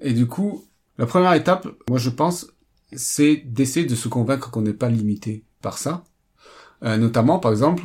Et 0.00 0.12
du 0.12 0.26
coup, 0.26 0.64
la 0.98 1.06
première 1.06 1.32
étape, 1.34 1.68
moi 1.88 1.98
je 1.98 2.10
pense, 2.10 2.48
c'est 2.94 3.36
d'essayer 3.36 3.86
de 3.86 3.94
se 3.94 4.08
convaincre 4.08 4.50
qu'on 4.50 4.62
n'est 4.62 4.72
pas 4.72 4.88
limité 4.88 5.44
par 5.62 5.78
ça. 5.78 6.04
Euh, 6.84 6.96
notamment, 6.96 7.38
par 7.38 7.50
exemple, 7.50 7.84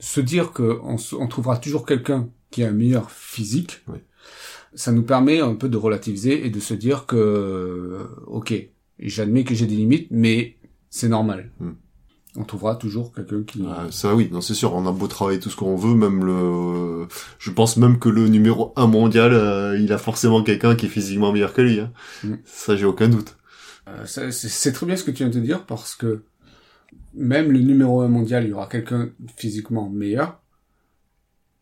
se 0.00 0.20
dire 0.20 0.52
que 0.52 0.80
on, 0.82 0.98
se- 0.98 1.14
on 1.14 1.28
trouvera 1.28 1.56
toujours 1.56 1.86
quelqu'un 1.86 2.28
qui 2.50 2.64
a 2.64 2.68
un 2.68 2.72
meilleur 2.72 3.10
physique. 3.10 3.82
Oui. 3.88 3.98
ça 4.74 4.92
nous 4.92 5.02
permet 5.04 5.40
un 5.40 5.54
peu 5.54 5.68
de 5.68 5.76
relativiser 5.76 6.46
et 6.46 6.50
de 6.50 6.60
se 6.60 6.74
dire 6.74 7.06
que, 7.06 8.08
ok, 8.26 8.54
j'admets 8.98 9.44
que 9.44 9.54
j'ai 9.54 9.66
des 9.66 9.76
limites, 9.76 10.08
mais 10.10 10.56
c'est 10.90 11.08
normal. 11.08 11.50
Hmm. 11.60 11.72
On 12.36 12.42
trouvera 12.44 12.74
toujours 12.74 13.12
quelqu'un 13.12 13.42
qui... 13.44 13.64
Ah, 13.68 13.86
ça 13.90 14.14
oui, 14.14 14.28
non 14.32 14.40
c'est 14.40 14.54
sûr, 14.54 14.74
on 14.74 14.86
a 14.88 14.92
beau 14.92 15.06
travailler 15.06 15.38
tout 15.38 15.50
ce 15.50 15.56
qu'on 15.56 15.76
veut, 15.76 15.94
même 15.94 16.24
le, 16.24 17.06
je 17.38 17.50
pense 17.52 17.76
même 17.76 17.98
que 18.00 18.08
le 18.08 18.26
numéro 18.26 18.72
1 18.76 18.88
mondial, 18.88 19.32
euh, 19.32 19.78
il 19.78 19.92
a 19.92 19.98
forcément 19.98 20.42
quelqu'un 20.42 20.74
qui 20.74 20.86
est 20.86 20.88
physiquement 20.88 21.32
meilleur 21.32 21.52
que 21.52 21.62
lui. 21.62 21.78
Hein. 21.78 21.92
Mm. 22.24 22.34
Ça 22.44 22.74
j'ai 22.76 22.86
aucun 22.86 23.08
doute. 23.08 23.36
Euh, 23.88 24.04
c'est 24.30 24.72
très 24.72 24.86
bien 24.86 24.96
ce 24.96 25.04
que 25.04 25.12
tu 25.12 25.22
viens 25.24 25.32
de 25.32 25.38
dire 25.38 25.64
parce 25.64 25.94
que 25.94 26.22
même 27.14 27.52
le 27.52 27.60
numéro 27.60 28.00
1 28.00 28.08
mondial, 28.08 28.44
il 28.44 28.50
y 28.50 28.52
aura 28.52 28.66
quelqu'un 28.66 29.10
physiquement 29.36 29.88
meilleur, 29.88 30.40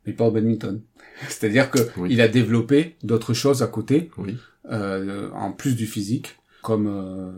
mais 0.07 0.15
pas 0.15 0.27
au 0.27 0.31
badminton. 0.31 0.81
C'est-à-dire 1.29 1.71
que 1.71 1.81
Oui. 1.99 2.09
il 2.13 2.21
a 2.23 2.29
développé 2.29 2.97
d'autres 3.03 3.35
choses 3.35 3.63
à 3.63 3.67
côté, 3.67 4.11
Oui. 4.17 4.39
euh, 4.71 5.29
en 5.35 5.53
plus 5.53 5.77
du 5.77 5.85
physique, 5.87 6.39
comme 6.63 6.87
euh, 6.87 7.31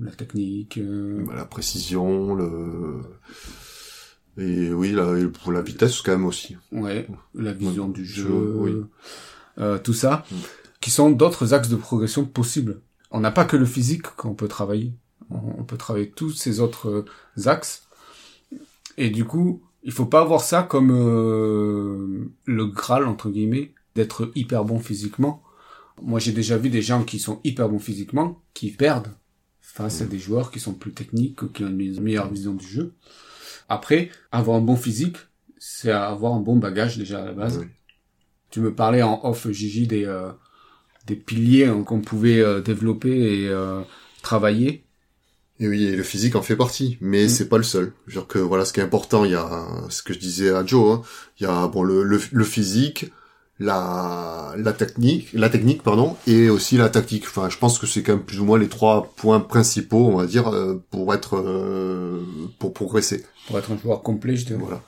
la 0.00 0.10
technique. 0.12 0.78
euh, 0.78 1.24
Bah, 1.26 1.34
la 1.36 1.44
précision, 1.44 2.34
le 2.34 3.00
et 4.40 4.72
oui, 4.72 4.92
la, 4.92 5.14
pour 5.42 5.50
la 5.52 5.62
vitesse 5.62 6.00
quand 6.00 6.12
même 6.12 6.24
aussi. 6.26 6.56
Ouais, 6.70 7.08
la 7.34 7.52
vision 7.52 7.86
Ouais, 7.86 7.92
du 7.92 8.04
je- 8.04 8.22
jeu, 8.22 8.52
oui. 8.56 8.72
euh, 9.58 9.78
tout 9.78 9.92
ça, 9.94 10.24
Mm. 10.30 10.34
qui 10.80 10.90
sont 10.90 11.10
d'autres 11.10 11.54
axes 11.54 11.68
de 11.68 11.76
progression 11.76 12.24
possibles. 12.24 12.80
On 13.10 13.18
n'a 13.20 13.32
pas 13.32 13.44
que 13.44 13.56
le 13.56 13.66
physique 13.66 14.02
qu'on 14.16 14.34
peut 14.34 14.46
travailler. 14.48 14.92
On, 15.30 15.64
peut 15.64 15.76
travailler 15.76 16.10
tous 16.10 16.30
ces 16.30 16.60
autres 16.60 17.04
axes. 17.44 17.82
Et 18.96 19.10
du 19.10 19.24
coup, 19.26 19.62
il 19.82 19.92
faut 19.92 20.06
pas 20.06 20.24
voir 20.24 20.40
ça 20.40 20.62
comme 20.62 20.90
euh, 20.92 22.30
le 22.46 22.66
Graal, 22.66 23.06
entre 23.06 23.28
guillemets, 23.30 23.72
d'être 23.94 24.30
hyper 24.34 24.64
bon 24.64 24.78
physiquement. 24.78 25.42
Moi, 26.00 26.18
j'ai 26.20 26.32
déjà 26.32 26.56
vu 26.56 26.70
des 26.70 26.80
gens 26.80 27.02
qui 27.04 27.18
sont 27.18 27.40
hyper 27.44 27.68
bons 27.68 27.78
physiquement, 27.80 28.40
qui 28.54 28.70
perdent 28.70 29.08
face 29.74 30.00
à 30.02 30.06
des 30.06 30.18
joueurs 30.18 30.50
qui 30.50 30.60
sont 30.60 30.72
plus 30.74 30.92
techniques, 30.92 31.52
qui 31.52 31.62
ont 31.62 31.68
une 31.68 32.00
meilleure 32.00 32.30
vision 32.30 32.54
du 32.54 32.66
jeu. 32.66 32.94
Après, 33.68 34.10
avoir 34.32 34.56
un 34.56 34.60
bon 34.62 34.76
physique, 34.76 35.16
c'est 35.58 35.90
avoir 35.92 36.34
un 36.34 36.40
bon 36.40 36.56
bagage 36.56 36.96
déjà 36.98 37.22
à 37.22 37.26
la 37.26 37.32
base. 37.32 37.58
Oui. 37.58 37.66
Tu 38.50 38.60
me 38.60 38.74
parlais 38.74 39.02
en 39.02 39.20
off, 39.24 39.48
Gigi, 39.50 39.86
des, 39.86 40.04
euh, 40.06 40.30
des 41.06 41.16
piliers 41.16 41.66
hein, 41.66 41.82
qu'on 41.84 42.00
pouvait 42.00 42.40
euh, 42.40 42.60
développer 42.60 43.42
et 43.42 43.48
euh, 43.48 43.82
travailler. 44.22 44.84
Et 45.60 45.68
oui, 45.68 45.84
et 45.84 45.96
le 45.96 46.02
physique 46.04 46.36
en 46.36 46.42
fait 46.42 46.56
partie, 46.56 46.98
mais 47.00 47.26
Mm. 47.26 47.28
c'est 47.28 47.48
pas 47.48 47.58
le 47.58 47.64
seul. 47.64 47.92
Genre 48.06 48.26
que 48.26 48.38
voilà, 48.38 48.64
ce 48.64 48.72
qui 48.72 48.80
est 48.80 48.84
important, 48.84 49.24
il 49.24 49.32
y 49.32 49.34
a 49.34 49.66
ce 49.90 50.02
que 50.02 50.14
je 50.14 50.18
disais 50.18 50.50
à 50.50 50.64
Joe, 50.64 50.98
hein, 50.98 51.02
il 51.38 51.42
y 51.44 51.46
a 51.46 51.66
bon 51.68 51.82
le, 51.82 52.04
le, 52.04 52.20
le 52.32 52.44
physique, 52.44 53.12
la 53.58 54.54
la 54.56 54.72
technique, 54.72 55.28
la 55.32 55.48
technique 55.48 55.82
pardon, 55.82 56.16
et 56.26 56.48
aussi 56.48 56.76
la 56.76 56.88
tactique. 56.88 57.24
Enfin, 57.26 57.48
je 57.48 57.58
pense 57.58 57.78
que 57.78 57.86
c'est 57.86 58.02
quand 58.02 58.12
même 58.14 58.22
plus 58.24 58.40
ou 58.40 58.44
moins 58.44 58.58
les 58.58 58.68
trois 58.68 59.12
points 59.16 59.40
principaux, 59.40 60.06
on 60.06 60.16
va 60.16 60.26
dire, 60.26 60.48
euh, 60.48 60.82
pour 60.90 61.12
être 61.14 61.36
euh, 61.36 62.20
pour 62.58 62.72
progresser. 62.72 63.24
Pour 63.46 63.58
être 63.58 63.70
un 63.72 63.78
joueur 63.78 64.02
complet, 64.02 64.36
je 64.36 64.46
dirais. 64.46 64.60
Voilà. 64.60 64.82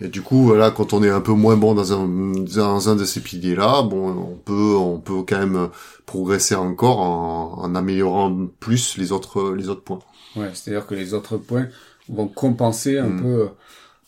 Et 0.00 0.08
du 0.08 0.20
coup, 0.20 0.42
voilà, 0.44 0.70
quand 0.72 0.92
on 0.94 1.02
est 1.04 1.10
un 1.10 1.20
peu 1.20 1.32
moins 1.32 1.56
bon 1.56 1.74
dans 1.74 1.92
un, 1.92 2.06
dans 2.06 2.88
un 2.88 2.96
de 2.96 3.04
ces 3.04 3.20
piliers-là, 3.20 3.82
bon, 3.82 4.08
on 4.10 4.34
peut, 4.36 4.74
on 4.76 4.98
peut 4.98 5.22
quand 5.26 5.38
même 5.38 5.68
progresser 6.06 6.56
encore 6.56 6.98
en, 7.00 7.58
en 7.62 7.74
améliorant 7.76 8.48
plus 8.58 8.98
les 8.98 9.12
autres, 9.12 9.54
les 9.54 9.68
autres 9.68 9.82
points. 9.84 10.00
Ouais, 10.34 10.50
c'est-à-dire 10.54 10.86
que 10.86 10.94
les 10.96 11.14
autres 11.14 11.36
points 11.36 11.68
vont 12.08 12.26
compenser 12.26 12.98
un 12.98 13.10
Mm. 13.10 13.22
peu 13.22 13.48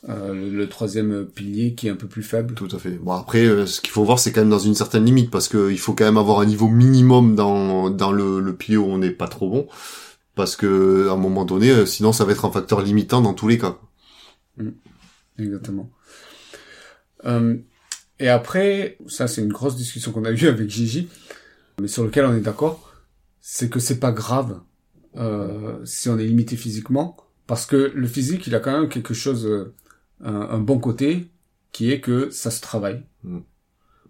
euh, 0.08 0.50
le, 0.50 0.68
troisième 0.68 1.26
pilier 1.26 1.74
qui 1.74 1.88
est 1.88 1.90
un 1.90 1.96
peu 1.96 2.06
plus 2.06 2.22
faible. 2.22 2.54
Tout 2.54 2.68
à 2.74 2.78
fait. 2.78 2.90
Bon, 2.90 3.12
après, 3.12 3.44
euh, 3.44 3.66
ce 3.66 3.80
qu'il 3.80 3.90
faut 3.90 4.04
voir, 4.04 4.18
c'est 4.18 4.32
quand 4.32 4.42
même 4.42 4.50
dans 4.50 4.58
une 4.58 4.74
certaine 4.74 5.04
limite, 5.04 5.30
parce 5.30 5.48
que 5.48 5.70
il 5.70 5.78
faut 5.78 5.94
quand 5.94 6.04
même 6.04 6.18
avoir 6.18 6.40
un 6.40 6.46
niveau 6.46 6.68
minimum 6.68 7.34
dans, 7.34 7.90
dans 7.90 8.12
le, 8.12 8.40
le 8.40 8.54
pilier 8.54 8.76
où 8.76 8.84
on 8.84 8.98
n'est 8.98 9.10
pas 9.10 9.28
trop 9.28 9.48
bon, 9.48 9.66
parce 10.34 10.56
que 10.56 11.08
à 11.08 11.12
un 11.12 11.16
moment 11.16 11.44
donné, 11.44 11.70
euh, 11.70 11.86
sinon 11.86 12.12
ça 12.12 12.24
va 12.24 12.32
être 12.32 12.44
un 12.44 12.50
facteur 12.50 12.82
limitant 12.82 13.22
dans 13.22 13.34
tous 13.34 13.48
les 13.48 13.58
cas. 13.58 13.78
Exactement. 15.38 15.90
Euh, 17.24 17.56
et 18.20 18.28
après, 18.28 18.98
ça 19.06 19.26
c'est 19.26 19.42
une 19.42 19.52
grosse 19.52 19.76
discussion 19.76 20.12
qu'on 20.12 20.24
a 20.24 20.30
eue 20.30 20.46
avec 20.46 20.68
Gigi, 20.68 21.08
mais 21.80 21.88
sur 21.88 22.04
lequel 22.04 22.26
on 22.26 22.36
est 22.36 22.40
d'accord, 22.40 22.92
c'est 23.40 23.68
que 23.68 23.80
c'est 23.80 23.98
pas 23.98 24.12
grave 24.12 24.60
euh, 25.16 25.84
si 25.84 26.08
on 26.08 26.18
est 26.18 26.24
limité 26.24 26.56
physiquement, 26.56 27.16
parce 27.46 27.66
que 27.66 27.92
le 27.94 28.06
physique, 28.06 28.46
il 28.46 28.54
a 28.54 28.60
quand 28.60 28.72
même 28.72 28.88
quelque 28.88 29.14
chose, 29.14 29.46
euh, 29.46 29.74
un, 30.24 30.40
un 30.56 30.58
bon 30.60 30.78
côté, 30.78 31.30
qui 31.72 31.92
est 31.92 32.00
que 32.00 32.30
ça 32.30 32.50
se 32.50 32.60
travaille. 32.60 33.02
Mm. 33.24 33.40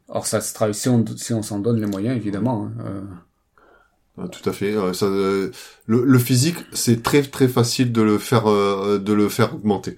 Or 0.09 0.27
ça 0.27 0.41
se 0.41 0.55
travaille 0.55 0.75
si 0.75 0.89
on 0.89 1.05
si 1.17 1.33
on 1.35 1.43
s'en 1.43 1.59
donne 1.59 1.81
les 1.81 1.87
moyens, 1.87 2.17
évidemment. 2.17 2.67
hein, 2.67 2.73
euh, 2.87 3.03
Euh, 4.19 4.29
Tout 4.29 4.49
à 4.49 4.53
fait. 4.53 4.75
euh, 4.77 4.93
ça, 4.93 5.07
euh, 5.07 5.51
le, 5.87 6.05
le 6.05 6.19
physique, 6.19 6.57
c'est 6.73 7.03
très 7.03 7.23
très 7.23 7.49
facile 7.49 7.91
de 7.93 8.03
le 8.03 8.19
faire 8.19 8.47
euh, 8.49 8.99
de 8.99 9.13
le 9.13 9.29
faire 9.29 9.55
augmenter 9.55 9.97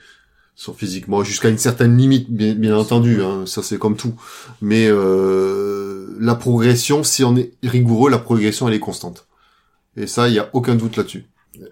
sur 0.57 0.77
physiquement 0.77 1.25
jusqu'à 1.25 1.49
une 1.51 1.59
certaine 1.59 1.97
limite, 1.97 2.31
bien, 2.31 2.55
bien 2.55 2.77
entendu. 2.77 3.23
Hein, 3.23 3.47
ça 3.47 3.63
c'est 3.63 3.79
comme 3.79 3.97
tout. 3.97 4.15
Mais 4.63 4.89
euh, 4.91 6.17
la 6.21 6.35
progression, 6.37 7.05
si 7.05 7.25
on 7.25 7.37
est 7.37 7.53
rigoureux, 7.65 8.11
la 8.11 8.19
progression 8.19 8.69
elle 8.69 8.75
est 8.75 8.81
constante. 8.81 9.27
Et 9.97 10.07
ça, 10.07 10.29
il 10.29 10.35
y 10.35 10.39
a 10.41 10.51
aucun 10.55 10.77
doute 10.77 10.97
là-dessus. 10.97 11.27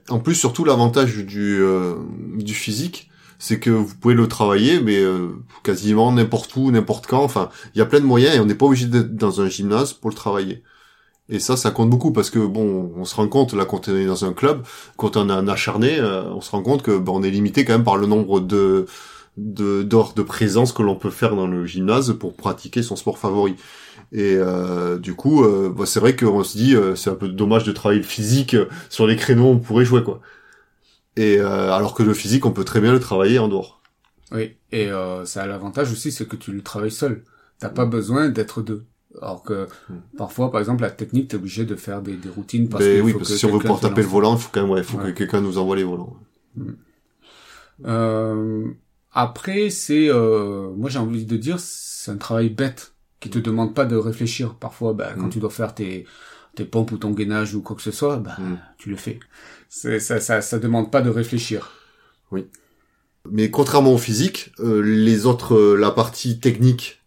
En 0.09 0.21
plus, 0.21 0.35
surtout 0.35 0.65
l'avantage 0.65 1.17
du 1.27 1.61
euh, 1.63 1.97
du 2.39 2.55
physique, 2.55 3.11
c'est 3.39 3.61
que 3.61 3.71
vous 3.71 3.95
pouvez 3.95 4.15
le 4.15 4.29
travailler, 4.29 4.81
mais 4.81 4.99
euh, 4.99 5.29
quasiment 5.63 6.13
n'importe 6.13 6.55
où, 6.57 6.71
n'importe 6.71 7.07
quand. 7.07 7.23
Enfin, 7.23 7.51
il 7.75 7.79
y 7.79 7.83
a 7.83 7.87
plein 7.87 8.01
de 8.01 8.07
moyens 8.07 8.37
et 8.37 8.41
on 8.41 8.47
n'est 8.47 8.55
pas 8.55 8.67
obligé 8.67 8.87
d'être 8.87 9.17
dans 9.17 9.41
un 9.41 9.49
gymnase 9.49 9.93
pour 9.93 10.11
le 10.11 10.17
travailler. 10.17 10.63
Et 11.31 11.39
ça, 11.39 11.57
ça 11.57 11.71
compte 11.71 11.89
beaucoup 11.89 12.13
parce 12.13 12.29
que 12.31 12.39
bon, 12.39 12.93
on 12.97 13.05
se 13.05 13.15
rend 13.15 13.29
compte 13.29 13.55
là 13.55 13.65
quand 13.65 13.89
on 13.89 13.97
est 13.97 14.05
dans 14.07 14.25
un 14.27 14.35
club, 14.35 14.63
quand 14.97 15.17
on 15.17 15.29
est 15.31 15.33
un 15.33 15.49
acharné, 15.49 15.99
euh, 15.99 16.25
on 16.35 16.41
se 16.43 16.51
rend 16.51 16.63
compte 16.63 16.83
que 16.83 16.99
ben, 16.99 17.13
on 17.15 17.23
est 17.23 17.31
limité 17.31 17.65
quand 17.65 17.73
même 17.73 17.85
par 17.85 17.97
le 17.97 18.07
nombre 18.07 18.41
de 18.41 18.87
d'heures 19.37 20.15
de 20.15 20.23
présence 20.23 20.73
que 20.73 20.83
l'on 20.83 20.95
peut 20.95 21.11
faire 21.11 21.35
dans 21.35 21.49
le 21.49 21.67
gymnase 21.67 22.13
pour 22.21 22.35
pratiquer 22.37 22.83
son 22.83 22.95
sport 22.95 23.19
favori. 23.19 23.57
Et 24.13 24.37
euh, 24.37 24.99
du 24.99 25.15
coup, 25.15 25.43
euh, 25.43 25.73
bah, 25.77 25.87
c'est 25.87 25.99
vrai 25.99 26.15
qu'on 26.15 26.45
se 26.45 26.57
dit, 26.57 26.77
c'est 26.95 27.11
un 27.11 27.15
peu 27.17 27.29
dommage 27.29 27.65
de 27.65 27.73
travailler 27.73 28.01
le 28.01 28.07
physique 28.07 28.57
sur 28.91 29.07
les 29.07 29.17
créneaux 29.17 29.47
où 29.47 29.53
on 29.55 29.59
pourrait 29.59 29.85
jouer 29.85 30.05
quoi. 30.05 30.21
Et 31.17 31.39
euh, 31.39 31.73
alors 31.73 31.95
que 31.95 32.03
le 32.03 32.15
physique, 32.15 32.45
on 32.47 32.53
peut 32.53 32.65
très 32.65 32.81
bien 32.81 32.93
le 32.93 33.01
travailler 33.01 33.39
en 33.39 33.49
dehors. 33.49 33.81
Oui, 34.33 34.57
et 34.73 34.91
euh, 34.91 35.25
ça 35.27 35.43
a 35.43 35.47
l'avantage 35.47 35.93
aussi, 35.93 36.11
c'est 36.11 36.27
que 36.27 36.37
tu 36.37 36.53
le 36.53 36.63
travailles 36.63 36.91
seul. 36.91 37.25
T'as 37.59 37.69
pas 37.69 37.87
besoin 37.87 38.29
d'être 38.29 38.63
deux. 38.63 38.85
Alors 39.23 39.43
que 39.43 39.69
Mm. 39.89 39.95
parfois, 40.17 40.51
par 40.51 40.61
exemple, 40.61 40.83
la 40.83 40.91
technique, 40.91 41.29
t'es 41.29 41.37
obligé 41.37 41.65
de 41.65 41.77
faire 41.77 42.03
des, 42.03 42.17
des 42.17 42.29
routines 42.29 42.69
parce 42.69 42.85
Ben 42.85 42.91
qu'il 42.97 43.03
oui, 43.03 43.13
faut 43.13 43.19
parce 43.19 43.29
que 43.29 43.35
que 43.35 43.39
si 43.39 43.47
on 43.47 43.51
veut 43.51 43.59
pouvoir 43.61 43.81
taper 43.81 44.03
le 44.03 44.09
volant, 44.09 44.35
il 44.37 44.41
faut 44.41 44.51
quand 44.53 44.63
même, 44.63 44.71
ouais, 44.71 44.83
faut 44.83 44.99
Ouais. 44.99 45.05
que 45.13 45.19
quelqu'un 45.19 45.41
nous 45.41 45.59
envoie 45.59 45.77
les 45.77 45.85
volants. 45.85 46.17
Euh, 47.85 48.73
après, 49.13 49.71
c'est, 49.71 50.09
euh, 50.09 50.71
moi 50.75 50.91
j'ai 50.91 50.99
envie 50.99 51.27
de 51.27 51.37
dire, 51.37 51.59
c'est 51.61 52.11
un 52.11 52.17
travail 52.17 52.49
bête 52.51 52.95
qui 53.21 53.31
te 53.31 53.39
demande 53.39 53.75
pas 53.75 53.85
de 53.85 53.97
réfléchir. 53.97 54.55
Parfois, 54.57 54.93
bah, 54.95 55.15
quand 55.19 55.29
tu 55.29 55.39
dois 55.41 55.51
faire 55.51 55.75
tes, 55.75 56.07
tes 56.55 56.65
pompes 56.65 56.93
ou 56.93 56.99
ton 56.99 57.11
gainage 57.13 57.55
ou 57.55 57.63
quoi 57.63 57.77
que 57.77 57.83
ce 57.83 57.91
soit, 57.91 58.17
bah, 58.19 58.37
Mm. 58.39 58.55
tu 58.77 58.91
le 58.91 58.97
fais. 58.97 59.19
Ça, 59.75 60.21
ça, 60.21 60.41
ça 60.41 60.59
demande 60.61 60.93
pas 60.93 61.03
de 61.03 61.11
réfléchir. 61.11 61.73
Mais 63.31 63.51
contrairement 63.51 63.95
au 63.95 63.99
physique, 63.99 64.53
euh, 64.61 64.81
les 64.83 65.27
autres, 65.27 65.55
euh, 65.55 65.77
la 65.77 65.91
partie 65.91 66.39
technique 66.39 67.03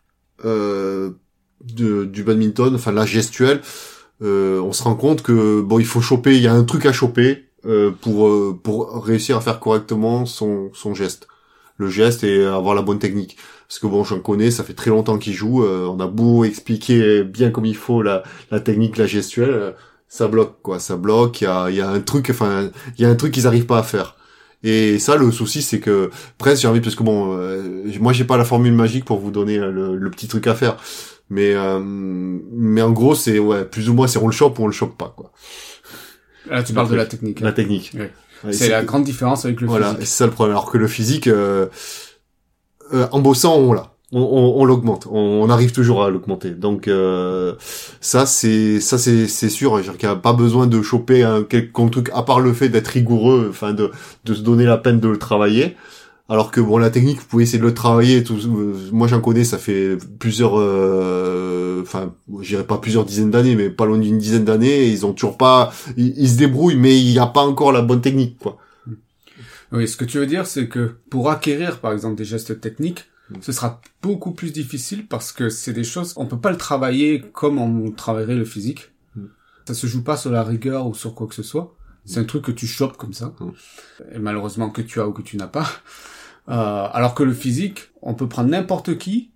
euh, 0.46 1.12
du 1.62 2.24
badminton, 2.24 2.74
enfin 2.76 2.92
la 2.92 3.06
gestuelle, 3.06 3.62
euh, 4.24 4.60
on 4.60 4.74
se 4.74 4.84
rend 4.84 4.96
compte 4.96 5.22
que 5.22 5.62
bon, 5.62 5.80
il 5.80 5.86
faut 5.86 6.02
choper, 6.02 6.36
il 6.36 6.42
y 6.42 6.48
a 6.48 6.54
un 6.54 6.64
truc 6.64 6.86
à 6.86 6.92
choper 6.94 7.46
euh, 7.66 7.92
pour 7.92 8.62
pour 8.62 9.04
réussir 9.06 9.38
à 9.38 9.42
faire 9.42 9.60
correctement 9.60 10.26
son 10.26 10.72
son 10.74 10.94
geste, 10.96 11.28
le 11.78 11.90
geste 11.90 12.24
et 12.24 12.46
avoir 12.46 12.76
la 12.76 12.82
bonne 12.82 13.00
technique. 13.00 13.38
Parce 13.68 13.80
que 13.80 13.88
bon, 13.88 14.04
j'en 14.04 14.20
connais, 14.20 14.50
ça 14.52 14.64
fait 14.64 14.74
très 14.74 14.90
longtemps 14.90 15.18
qu'ils 15.20 15.34
jouent. 15.34 15.64
on 15.66 16.00
a 16.00 16.08
beau 16.08 16.44
expliquer 16.46 17.24
bien 17.24 17.52
comme 17.52 17.66
il 17.66 17.76
faut 17.76 18.02
la 18.02 18.24
la 18.52 18.60
technique, 18.60 18.98
la 18.98 19.06
gestuelle, 19.08 19.76
ça 20.08 20.28
bloque 20.28 20.62
quoi, 20.62 20.80
ça 20.80 20.96
bloque. 20.98 21.42
Il 21.42 21.46
y 21.46 21.48
a 21.48 21.70
il 21.70 21.76
y 21.76 21.82
a 21.82 21.90
un 21.90 22.00
truc, 22.02 22.30
enfin 22.30 22.70
il 22.98 23.02
y 23.02 23.06
a 23.06 23.10
un 23.10 23.16
truc 23.16 23.34
qu'ils 23.34 23.48
arrivent 23.48 23.66
pas 23.66 23.80
à 23.80 23.84
faire. 23.84 24.16
Et 24.64 24.98
ça, 25.00 25.16
le 25.18 25.32
souci, 25.32 25.62
c'est 25.62 25.80
que 25.80 26.10
presque 26.40 26.62
j'ai 26.64 26.68
envie 26.68 26.82
parce 26.82 26.96
que 26.96 27.04
bon, 27.04 27.38
euh, 27.38 27.62
moi 28.00 28.12
j'ai 28.14 28.24
pas 28.24 28.38
la 28.38 28.46
formule 28.46 28.74
magique 28.74 29.06
pour 29.06 29.20
vous 29.20 29.32
donner 29.32 29.58
le, 29.60 29.96
le 29.96 30.12
petit 30.12 30.28
truc 30.28 30.48
à 30.48 30.56
faire, 30.56 30.78
mais 31.30 31.54
euh, 31.54 31.80
mais 31.84 32.82
en 32.82 32.92
gros 32.92 33.14
c'est 33.16 33.38
ouais 33.40 33.66
plus 33.66 33.90
ou 33.90 33.94
moins 33.94 34.08
c'est 34.08 34.20
on 34.20 34.28
le 34.28 34.34
chope 34.34 34.58
ou 34.60 34.64
on 34.64 34.68
le 34.68 34.74
chope 34.74 34.98
pas 34.98 35.14
quoi. 35.16 35.32
Là, 36.50 36.64
tu 36.64 36.72
Le 36.72 36.76
parles 36.76 36.90
de 36.90 36.96
la 36.96 37.06
technique. 37.06 37.40
La 37.42 37.50
hein. 37.50 37.52
technique. 37.52 37.92
Ouais. 37.94 38.12
Ouais, 38.44 38.54
C'est 38.54 38.70
la 38.70 38.84
grande 38.84 39.04
différence 39.04 39.46
avec 39.46 39.62
le 39.62 39.68
voilà, 39.68 39.88
physique. 39.94 40.08
c'est 40.08 40.18
ça 40.18 40.26
le 40.26 40.32
problème. 40.32 40.56
Alors 40.56 40.72
que 40.72 40.78
le 40.78 40.88
physique, 40.88 41.28
euh, 41.28 41.68
euh, 42.94 43.08
en 43.12 43.20
bossant, 43.20 43.56
on 43.58 43.74
l'a. 43.74 43.97
On, 44.14 44.22
on, 44.22 44.62
on 44.62 44.66
l'augmente. 44.66 45.08
On, 45.12 45.18
on 45.18 45.50
arrive 45.50 45.72
toujours 45.72 46.04
à 46.04 46.10
l'augmenter. 46.10 46.52
Donc 46.52 46.88
euh, 46.88 47.56
ça, 48.00 48.26
c'est 48.26 48.80
ça, 48.80 48.98
c'est 48.98 49.28
c'est 49.28 49.50
sûr. 49.50 49.74
C'est-à-dire 49.76 49.98
qu'il 49.98 50.08
n'y 50.08 50.16
a 50.16 50.18
pas 50.18 50.34
besoin 50.34 50.68
de 50.68 50.82
choper 50.82 51.24
un 51.24 51.44
quelconque 51.44 51.92
truc 51.92 52.10
à 52.14 52.24
part 52.24 52.40
le 52.40 52.54
fait 52.54 52.70
d'être 52.70 52.88
rigoureux, 52.88 53.48
enfin 53.50 53.74
de 53.74 53.92
de 54.26 54.34
se 54.34 54.42
donner 54.42 54.66
la 54.66 54.78
peine 54.78 55.00
de 55.00 55.10
le 55.10 55.18
travailler. 55.18 55.76
Alors 56.30 56.52
que 56.52 56.60
bon, 56.60 56.78
la 56.78 56.90
technique, 56.90 57.20
vous 57.20 57.26
pouvez 57.26 57.44
essayer 57.44 57.60
de 57.60 57.64
le 57.64 57.74
travailler. 57.74 58.24
Tout, 58.24 58.36
euh, 58.36 58.76
moi, 58.92 59.08
j'en 59.08 59.22
connais, 59.22 59.46
ça 59.46 59.58
fait 59.58 59.98
plusieurs, 60.20 60.60
euh, 60.60 61.82
enfin, 61.82 62.14
pas 62.68 62.78
plusieurs 62.80 63.06
dizaines 63.06 63.32
d'années, 63.32 63.56
mais 63.56 63.70
pas 63.70 63.86
loin 63.86 63.98
d'une 63.98 64.18
dizaine 64.18 64.44
d'années. 64.44 64.88
Ils 64.88 65.06
ont 65.06 65.14
toujours 65.14 65.38
pas, 65.38 65.72
ils, 65.96 66.28
se 66.28 66.38
débrouillent, 66.38 66.76
mais 66.76 67.00
il 67.00 67.12
n'y 67.12 67.20
a 67.20 67.28
pas 67.28 67.42
encore 67.42 67.72
la 67.72 67.82
bonne 67.82 68.02
technique, 68.02 68.38
quoi. 68.40 68.58
Oui, 69.72 69.88
ce 69.88 69.96
que 69.96 70.06
tu 70.06 70.18
veux 70.18 70.26
dire, 70.26 70.48
c'est 70.48 70.68
que 70.68 70.96
pour 71.10 71.30
acquérir, 71.30 71.80
par 71.80 71.94
exemple, 71.94 72.16
des 72.16 72.26
gestes 72.26 72.60
techniques. 72.60 73.06
Ce 73.42 73.52
sera 73.52 73.82
beaucoup 74.02 74.32
plus 74.32 74.52
difficile 74.52 75.08
parce 75.08 75.32
que 75.32 75.50
c'est 75.50 75.74
des 75.74 75.84
choses, 75.84 76.14
on 76.16 76.26
peut 76.26 76.40
pas 76.40 76.52
le 76.52 76.58
travailler 76.58 77.22
comme 77.22 77.58
on 77.58 77.92
travaillerait 77.92 78.36
le 78.36 78.46
physique. 78.46 78.92
Mm. 79.16 79.26
Ça 79.68 79.74
se 79.74 79.88
joue 79.88 80.04
pas 80.04 80.18
sur 80.18 80.32
la 80.32 80.44
rigueur 80.44 80.88
ou 80.88 80.94
sur 80.94 81.14
quoi 81.14 81.28
que 81.28 81.36
ce 81.36 81.44
soit. 81.44 81.76
C'est 82.06 82.22
un 82.22 82.24
truc 82.24 82.46
que 82.46 82.52
tu 82.52 82.68
chopes 82.68 82.96
comme 82.96 83.14
ça. 83.14 83.34
Mm. 83.40 83.52
Et 84.14 84.20
malheureusement 84.20 84.70
que 84.70 84.82
tu 84.82 85.02
as 85.02 85.08
ou 85.08 85.14
que 85.14 85.22
tu 85.22 85.38
n'as 85.38 85.48
pas. 85.48 85.68
Euh, 86.50 86.88
alors 86.94 87.14
que 87.14 87.24
le 87.24 87.34
physique, 87.34 87.90
on 88.02 88.14
peut 88.14 88.30
prendre 88.30 88.50
n'importe 88.50 88.98
qui, 88.98 89.32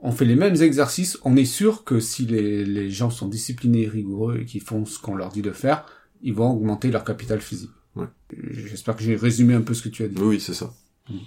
on 0.00 0.10
fait 0.10 0.24
les 0.24 0.34
mêmes 0.34 0.60
exercices, 0.60 1.16
on 1.22 1.36
est 1.36 1.44
sûr 1.44 1.84
que 1.84 2.00
si 2.00 2.26
les, 2.26 2.64
les 2.64 2.90
gens 2.90 3.10
sont 3.10 3.28
disciplinés, 3.28 3.86
rigoureux 3.86 4.38
et 4.40 4.44
qui 4.44 4.58
font 4.58 4.84
ce 4.84 4.98
qu'on 4.98 5.14
leur 5.14 5.28
dit 5.28 5.42
de 5.42 5.52
faire, 5.52 5.86
ils 6.20 6.34
vont 6.34 6.50
augmenter 6.50 6.90
leur 6.90 7.04
capital 7.04 7.40
physique. 7.40 7.70
Ouais. 7.94 8.08
J'espère 8.50 8.96
que 8.96 9.04
j'ai 9.04 9.14
résumé 9.14 9.54
un 9.54 9.60
peu 9.60 9.72
ce 9.72 9.82
que 9.82 9.88
tu 9.88 10.02
as 10.02 10.08
dit. 10.08 10.20
Oui, 10.20 10.40
c'est 10.40 10.52
ça. 10.52 10.74
Mm. 11.08 11.18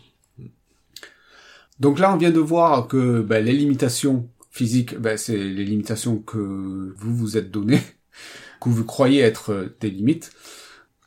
Donc 1.80 2.00
là, 2.00 2.14
on 2.14 2.18
vient 2.18 2.32
de 2.32 2.40
voir 2.40 2.88
que 2.88 3.22
ben, 3.22 3.44
les 3.44 3.54
limitations 3.54 4.30
physiques, 4.50 4.98
ben, 4.98 5.18
c'est 5.18 5.38
les 5.38 5.66
limitations 5.66 6.18
que 6.18 6.94
vous 6.98 7.16
vous 7.16 7.38
êtes 7.38 7.52
données, 7.52 7.82
que 8.62 8.70
vous 8.70 8.86
croyez 8.86 9.22
être 9.22 9.74
des 9.82 9.90
limites. 9.90 10.32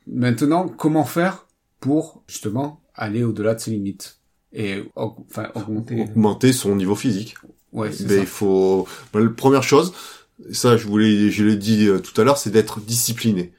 Maintenant, 0.07 0.69
comment 0.69 1.05
faire 1.05 1.47
pour 1.81 2.23
justement 2.27 2.83
aller 2.95 3.23
au-delà 3.23 3.55
de 3.55 3.61
ses 3.61 3.71
limites 3.71 4.19
et 4.53 4.83
enfin 4.97 5.51
augmenter 5.55 6.03
augmenter 6.03 6.53
son 6.53 6.75
niveau 6.75 6.95
physique. 6.95 7.37
Ouais, 7.73 7.93
c'est 7.93 8.09
ça. 8.09 8.17
il 8.17 8.27
faut 8.27 8.89
la 9.15 9.29
première 9.29 9.63
chose, 9.63 9.93
ça 10.53 10.77
je 10.77 10.87
voulais 10.87 11.31
je 11.31 11.45
l'ai 11.45 11.57
dit 11.57 11.87
euh, 11.87 11.99
tout 11.99 12.19
à 12.21 12.25
l'heure, 12.25 12.39
c'est 12.39 12.51
d'être 12.51 12.81
discipliné. 12.81 13.53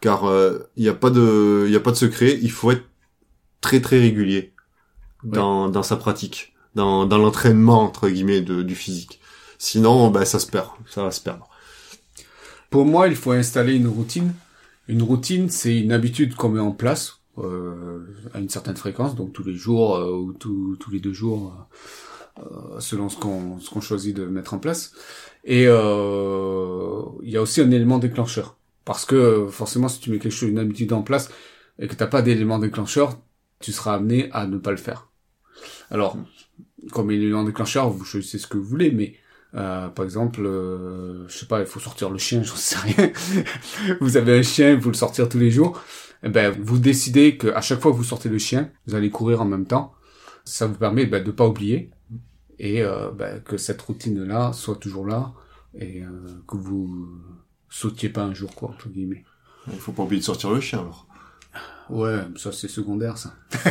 Car 0.00 0.24
il 0.24 0.28
euh, 0.28 0.58
n'y 0.76 0.88
a 0.88 0.94
pas 0.94 1.10
de 1.10 1.64
il 1.66 1.72
y 1.72 1.76
a 1.76 1.80
pas 1.80 1.90
de 1.90 1.96
secret, 1.96 2.38
il 2.40 2.50
faut 2.50 2.70
être 2.70 2.84
très 3.60 3.80
très 3.80 3.98
régulier 3.98 4.52
dans 5.24 5.68
dans 5.68 5.82
sa 5.82 5.96
pratique, 5.96 6.54
dans 6.74 7.06
dans 7.06 7.18
l'entraînement 7.18 7.82
entre 7.82 8.08
guillemets 8.08 8.40
de, 8.40 8.62
du 8.62 8.74
physique. 8.74 9.20
Sinon 9.58 10.10
ben 10.10 10.24
ça 10.24 10.38
se 10.38 10.46
perd, 10.46 10.68
ça 10.86 11.02
va 11.02 11.10
se 11.10 11.20
perdre. 11.20 11.48
Pour 12.70 12.84
moi, 12.84 13.08
il 13.08 13.16
faut 13.16 13.32
installer 13.32 13.74
une 13.74 13.88
routine. 13.88 14.34
Une 14.88 15.02
routine, 15.02 15.48
c'est 15.48 15.78
une 15.78 15.92
habitude 15.92 16.34
qu'on 16.34 16.50
met 16.50 16.60
en 16.60 16.72
place 16.72 17.20
euh, 17.38 18.00
à 18.34 18.40
une 18.40 18.48
certaine 18.48 18.76
fréquence, 18.76 19.14
donc 19.14 19.32
tous 19.32 19.44
les 19.44 19.54
jours 19.54 19.96
euh, 19.96 20.10
ou 20.10 20.32
tous 20.32 20.90
les 20.90 21.00
deux 21.00 21.12
jours, 21.12 21.54
euh, 22.38 22.80
selon 22.80 23.08
ce 23.08 23.16
qu'on 23.16 23.58
ce 23.60 23.70
qu'on 23.70 23.80
choisit 23.80 24.16
de 24.16 24.24
mettre 24.26 24.54
en 24.54 24.58
place. 24.58 24.92
Et 25.44 25.62
il 25.64 27.30
y 27.30 27.36
a 27.36 27.42
aussi 27.42 27.60
un 27.60 27.70
élément 27.70 27.98
déclencheur, 27.98 28.56
parce 28.84 29.04
que 29.04 29.46
forcément, 29.50 29.88
si 29.88 30.00
tu 30.00 30.10
mets 30.10 30.18
quelque 30.18 30.32
chose, 30.32 30.48
une 30.48 30.58
habitude 30.58 30.92
en 30.92 31.02
place 31.02 31.30
et 31.78 31.86
que 31.86 31.94
t'as 31.94 32.06
pas 32.06 32.22
d'élément 32.22 32.58
déclencheur, 32.58 33.18
tu 33.60 33.72
seras 33.72 33.94
amené 33.94 34.30
à 34.32 34.46
ne 34.46 34.58
pas 34.58 34.70
le 34.70 34.76
faire. 34.76 35.08
Alors, 35.90 36.16
comme 36.92 37.10
élément 37.10 37.44
déclencheur, 37.44 37.90
vous 37.90 38.04
choisissez 38.04 38.38
ce 38.38 38.46
que 38.46 38.56
vous 38.56 38.64
voulez, 38.64 38.90
mais 38.90 39.14
euh, 39.54 39.88
par 39.88 40.04
exemple, 40.04 40.42
euh, 40.44 41.26
je 41.28 41.38
sais 41.38 41.46
pas, 41.46 41.60
il 41.60 41.66
faut 41.66 41.80
sortir 41.80 42.10
le 42.10 42.18
chien, 42.18 42.42
j'en 42.44 42.54
sais 42.54 42.78
rien. 42.78 43.10
vous 44.00 44.16
avez 44.16 44.38
un 44.38 44.42
chien, 44.42 44.72
il 44.72 44.80
faut 44.80 44.90
le 44.90 44.94
sortir 44.94 45.28
tous 45.28 45.38
les 45.38 45.50
jours 45.50 45.80
eh 46.22 46.28
ben, 46.28 46.50
vous 46.60 46.78
décidez 46.78 47.36
que 47.36 47.48
à 47.48 47.60
chaque 47.60 47.80
fois 47.80 47.92
que 47.92 47.96
vous 47.96 48.04
sortez 48.04 48.28
le 48.28 48.38
chien, 48.38 48.70
vous 48.86 48.94
allez 48.94 49.10
courir 49.10 49.40
en 49.40 49.44
même 49.44 49.66
temps. 49.66 49.94
Ça 50.44 50.66
vous 50.66 50.74
permet 50.74 51.06
ben, 51.06 51.22
de 51.22 51.30
pas 51.30 51.46
oublier 51.46 51.90
et 52.58 52.82
euh, 52.82 53.10
ben, 53.10 53.40
que 53.40 53.56
cette 53.56 53.80
routine-là 53.82 54.52
soit 54.52 54.76
toujours 54.76 55.06
là 55.06 55.34
et 55.74 56.02
euh, 56.02 56.08
que 56.46 56.56
vous 56.56 57.08
sautiez 57.68 58.08
pas 58.08 58.22
un 58.22 58.34
jour, 58.34 58.54
quoi, 58.54 58.70
entre 58.70 58.88
guillemets. 58.88 59.24
Il 59.70 59.78
faut 59.78 59.92
pas 59.92 60.02
oublier 60.02 60.20
de 60.20 60.24
sortir 60.24 60.50
le 60.50 60.60
chien, 60.60 60.80
alors. 60.80 61.06
Ouais, 61.90 62.20
ça 62.36 62.52
c'est 62.52 62.68
secondaire, 62.68 63.16
ça. 63.16 63.34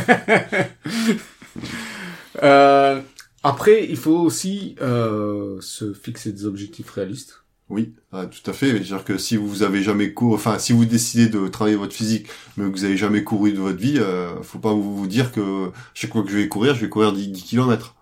euh, 2.42 3.00
après, 3.42 3.86
il 3.88 3.96
faut 3.96 4.18
aussi 4.18 4.74
euh, 4.80 5.60
se 5.60 5.92
fixer 5.92 6.32
des 6.32 6.44
objectifs 6.44 6.90
réalistes. 6.90 7.42
Oui, 7.70 7.94
ah, 8.12 8.26
tout 8.26 8.50
à 8.50 8.54
fait. 8.54 8.70
C'est-à-dire 8.70 9.04
que 9.04 9.18
si 9.18 9.36
vous 9.36 9.62
avez 9.62 9.82
jamais 9.82 10.14
couru, 10.14 10.34
enfin, 10.34 10.58
si 10.58 10.72
vous 10.72 10.86
décidez 10.86 11.28
de 11.28 11.48
travailler 11.48 11.76
votre 11.76 11.94
physique, 11.94 12.28
mais 12.56 12.64
que 12.64 12.70
vous 12.70 12.84
avez 12.84 12.96
jamais 12.96 13.24
couru 13.24 13.52
de 13.52 13.58
votre 13.58 13.78
vie, 13.78 13.98
euh, 13.98 14.42
faut 14.42 14.58
pas 14.58 14.72
vous, 14.72 15.06
dire 15.06 15.32
que 15.32 15.70
chaque 15.94 16.12
fois 16.12 16.22
que 16.22 16.30
je 16.30 16.38
vais 16.38 16.48
courir, 16.48 16.74
je 16.74 16.80
vais 16.80 16.88
courir 16.88 17.12
10, 17.12 17.28
10 17.28 17.42
km. 17.42 17.94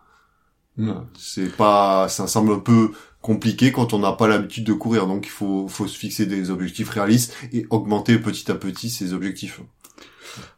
C'est 1.18 1.54
pas, 1.56 2.08
ça 2.08 2.26
semble 2.26 2.52
un 2.52 2.58
peu 2.58 2.92
compliqué 3.26 3.72
quand 3.72 3.92
on 3.92 3.98
n'a 3.98 4.12
pas 4.12 4.28
l'habitude 4.28 4.62
de 4.62 4.72
courir. 4.72 5.08
Donc 5.08 5.26
il 5.26 5.30
faut, 5.30 5.66
faut 5.66 5.88
se 5.88 5.98
fixer 5.98 6.26
des 6.26 6.50
objectifs 6.50 6.90
réalistes 6.90 7.34
et 7.52 7.66
augmenter 7.70 8.18
petit 8.18 8.48
à 8.52 8.54
petit 8.54 8.88
ces 8.88 9.12
objectifs. 9.12 9.60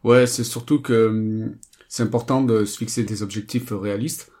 Ouais, 0.03 0.27
c'est 0.27 0.43
surtout 0.43 0.79
que 0.79 1.07
hum, 1.07 1.55
c'est 1.87 2.03
important 2.03 2.43
de 2.43 2.65
se 2.65 2.77
fixer 2.77 3.03
des 3.03 3.23
objectifs 3.23 3.71
réalistes 3.71 4.31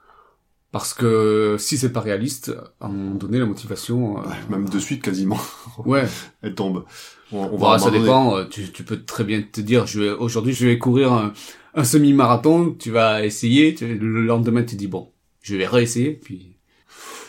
parce 0.71 0.93
que 0.93 1.55
si 1.57 1.79
c'est 1.79 1.91
pas 1.91 2.01
réaliste, 2.01 2.53
à 2.79 2.85
un 2.85 2.89
moment 2.89 3.15
donné, 3.15 3.39
la 3.39 3.47
motivation... 3.47 4.19
Euh, 4.19 4.27
même 4.51 4.69
de 4.69 4.77
suite, 4.77 5.01
quasiment. 5.01 5.39
ouais. 5.85 6.05
Elle 6.43 6.53
tombe. 6.53 6.85
On, 7.31 7.49
on 7.51 7.57
va 7.57 7.79
ça 7.79 7.89
dépend. 7.89 8.37
Euh, 8.37 8.45
tu, 8.45 8.71
tu, 8.71 8.83
peux 8.83 9.03
très 9.03 9.23
bien 9.23 9.41
te 9.41 9.61
dire, 9.61 9.87
je 9.87 10.01
vais 10.01 10.09
aujourd'hui, 10.11 10.53
je 10.53 10.67
vais 10.67 10.77
courir 10.77 11.13
un, 11.13 11.33
un 11.73 11.83
semi-marathon. 11.83 12.75
Tu 12.77 12.91
vas 12.91 13.25
essayer. 13.25 13.75
le 13.81 14.21
lendemain, 14.21 14.61
tu 14.61 14.75
dis 14.75 14.85
bon, 14.85 15.11
je 15.41 15.55
vais 15.55 15.65
réessayer. 15.65 16.11
Puis. 16.11 16.58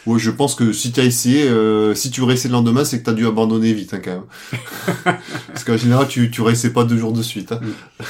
Oui, 0.06 0.18
je 0.18 0.30
pense 0.30 0.54
que 0.54 0.72
si 0.72 0.92
tu 0.92 1.00
as 1.00 1.04
essayé, 1.04 1.48
euh, 1.48 1.94
si 1.94 2.10
tu 2.10 2.22
réessayes 2.22 2.50
le 2.50 2.56
lendemain, 2.56 2.84
c'est 2.84 3.00
que 3.00 3.04
tu 3.04 3.10
as 3.10 3.14
dû 3.14 3.26
abandonner 3.26 3.72
vite, 3.72 3.94
hein, 3.94 4.00
quand 4.02 4.10
même. 4.12 5.18
Parce 5.48 5.64
qu'en 5.64 5.76
général, 5.76 6.08
tu, 6.08 6.30
tu 6.30 6.40
réessayes 6.40 6.70
pas 6.70 6.84
deux 6.84 6.96
jours 6.96 7.12
de 7.12 7.22
suite. 7.22 7.52
Hein. 7.52 7.60
Mm. 7.62 8.04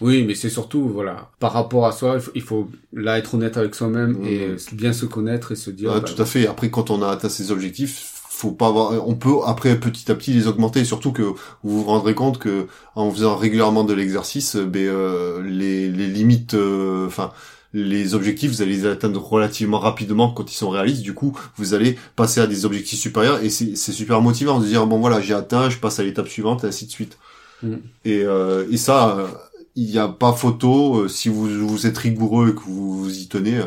Oui, 0.00 0.24
mais 0.26 0.34
c'est 0.34 0.48
surtout, 0.48 0.88
voilà, 0.88 1.30
par 1.40 1.52
rapport 1.52 1.86
à 1.86 1.92
soi, 1.92 2.18
il 2.34 2.40
faut, 2.40 2.70
là 2.92 3.18
être 3.18 3.34
honnête 3.34 3.58
avec 3.58 3.74
soi-même 3.74 4.24
et 4.24 4.48
mmh. 4.48 4.56
bien 4.72 4.92
se 4.94 5.04
connaître 5.04 5.52
et 5.52 5.56
se 5.56 5.70
dire. 5.70 5.92
Ah, 5.94 6.00
bah, 6.00 6.08
tout 6.08 6.20
à 6.20 6.24
fait. 6.24 6.46
Après, 6.46 6.70
quand 6.70 6.88
on 6.88 7.02
a 7.02 7.08
atteint 7.08 7.28
ses 7.28 7.50
objectifs, 7.50 8.20
faut 8.30 8.52
pas 8.52 8.68
avoir, 8.68 9.06
on 9.06 9.14
peut 9.14 9.36
après 9.44 9.78
petit 9.78 10.10
à 10.10 10.14
petit 10.14 10.32
les 10.32 10.46
augmenter. 10.46 10.86
Surtout 10.86 11.12
que 11.12 11.22
vous 11.22 11.36
vous 11.62 11.84
rendrez 11.84 12.14
compte 12.14 12.38
que 12.38 12.66
en 12.94 13.10
faisant 13.10 13.36
régulièrement 13.36 13.84
de 13.84 13.92
l'exercice, 13.92 14.56
ben, 14.56 14.86
euh, 14.88 15.42
les, 15.42 15.90
les 15.90 16.06
limites, 16.06 16.54
euh, 16.54 17.06
enfin. 17.06 17.32
Les 17.72 18.14
objectifs, 18.14 18.50
vous 18.50 18.62
allez 18.62 18.76
les 18.76 18.86
atteindre 18.86 19.22
relativement 19.22 19.78
rapidement 19.78 20.30
quand 20.32 20.50
ils 20.50 20.56
sont 20.56 20.70
réalistes. 20.70 21.02
Du 21.02 21.14
coup, 21.14 21.38
vous 21.56 21.74
allez 21.74 21.96
passer 22.16 22.40
à 22.40 22.46
des 22.46 22.64
objectifs 22.64 22.98
supérieurs 22.98 23.42
et 23.42 23.50
c'est 23.50 23.76
super 23.76 24.20
motivant 24.20 24.60
de 24.60 24.66
dire 24.66 24.86
bon 24.86 24.98
voilà, 24.98 25.20
j'ai 25.20 25.34
atteint, 25.34 25.70
je 25.70 25.78
passe 25.78 25.98
à 26.00 26.02
l'étape 26.02 26.28
suivante 26.28 26.64
et 26.64 26.68
ainsi 26.68 26.86
de 26.86 26.90
suite. 26.90 27.18
Mmh. 27.62 27.74
Et, 28.04 28.22
euh, 28.24 28.66
et 28.70 28.76
ça, 28.76 29.28
il 29.76 29.86
n'y 29.86 29.98
a 29.98 30.08
pas 30.08 30.32
photo. 30.32 31.02
Euh, 31.02 31.08
si 31.08 31.28
vous, 31.28 31.66
vous 31.66 31.86
êtes 31.86 31.98
rigoureux 31.98 32.50
et 32.50 32.54
que 32.54 32.60
vous, 32.60 33.04
vous 33.04 33.18
y 33.18 33.28
tenez, 33.28 33.60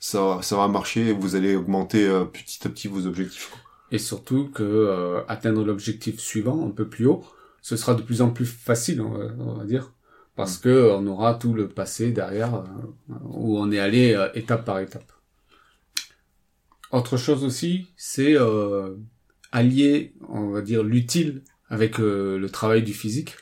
ça, 0.00 0.40
ça 0.42 0.56
va 0.56 0.68
marcher 0.68 1.08
et 1.08 1.12
vous 1.12 1.36
allez 1.36 1.54
augmenter 1.54 2.06
euh, 2.06 2.24
petit 2.24 2.66
à 2.66 2.70
petit 2.70 2.88
vos 2.88 3.06
objectifs. 3.06 3.52
Et 3.90 3.98
surtout 3.98 4.48
que 4.52 4.62
euh, 4.62 5.20
atteindre 5.28 5.64
l'objectif 5.64 6.18
suivant 6.18 6.66
un 6.66 6.70
peu 6.70 6.88
plus 6.88 7.06
haut, 7.06 7.24
ce 7.60 7.76
sera 7.76 7.94
de 7.94 8.02
plus 8.02 8.22
en 8.22 8.30
plus 8.30 8.46
facile, 8.46 9.00
on 9.00 9.54
va, 9.54 9.64
dire, 9.64 9.92
parce 10.42 10.58
mm. 10.58 10.62
que 10.62 10.90
on 10.92 11.06
aura 11.06 11.34
tout 11.34 11.54
le 11.54 11.68
passé 11.68 12.10
derrière 12.10 12.64
où 13.24 13.58
on 13.58 13.70
est 13.70 13.78
allé 13.78 14.18
étape 14.34 14.64
par 14.64 14.78
étape. 14.80 15.10
Autre 16.90 17.16
chose 17.16 17.44
aussi, 17.44 17.88
c'est 17.96 18.36
allier, 19.50 20.14
on 20.28 20.50
va 20.50 20.60
dire, 20.60 20.82
l'utile 20.82 21.42
avec 21.68 21.98
le 21.98 22.46
travail 22.50 22.82
du 22.82 22.92
physique. 22.92 23.36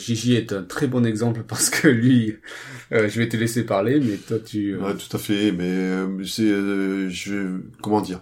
Gigi 0.00 0.34
est 0.34 0.52
un 0.52 0.62
très 0.62 0.86
bon 0.86 1.04
exemple 1.04 1.44
parce 1.46 1.70
que 1.70 1.88
lui, 1.88 2.36
euh, 2.92 3.08
je 3.08 3.20
vais 3.20 3.28
te 3.28 3.36
laisser 3.36 3.64
parler, 3.64 4.00
mais 4.00 4.16
toi 4.16 4.38
tu. 4.38 4.74
Euh, 4.74 4.80
ouais, 4.80 4.94
tout 4.96 5.14
à 5.16 5.18
fait. 5.18 5.52
Mais 5.52 5.68
euh, 5.68 6.24
c'est, 6.24 6.48
je, 7.10 7.60
comment 7.82 8.00
dire. 8.00 8.20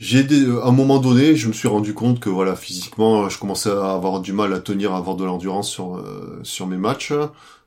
J'ai 0.00 0.20
à 0.62 0.66
un 0.66 0.72
moment 0.72 0.98
donné, 0.98 1.36
je 1.36 1.46
me 1.46 1.52
suis 1.52 1.68
rendu 1.68 1.92
compte 1.94 2.20
que 2.20 2.30
voilà, 2.30 2.56
physiquement, 2.56 3.28
je 3.28 3.38
commençais 3.38 3.70
à 3.70 3.92
avoir 3.92 4.20
du 4.20 4.32
mal 4.32 4.52
à 4.54 4.58
tenir, 4.58 4.92
à 4.94 4.96
avoir 4.96 5.14
de 5.14 5.24
l'endurance 5.24 5.70
sur 5.70 6.02
sur 6.42 6.66
mes 6.66 6.78
matchs. 6.78 7.12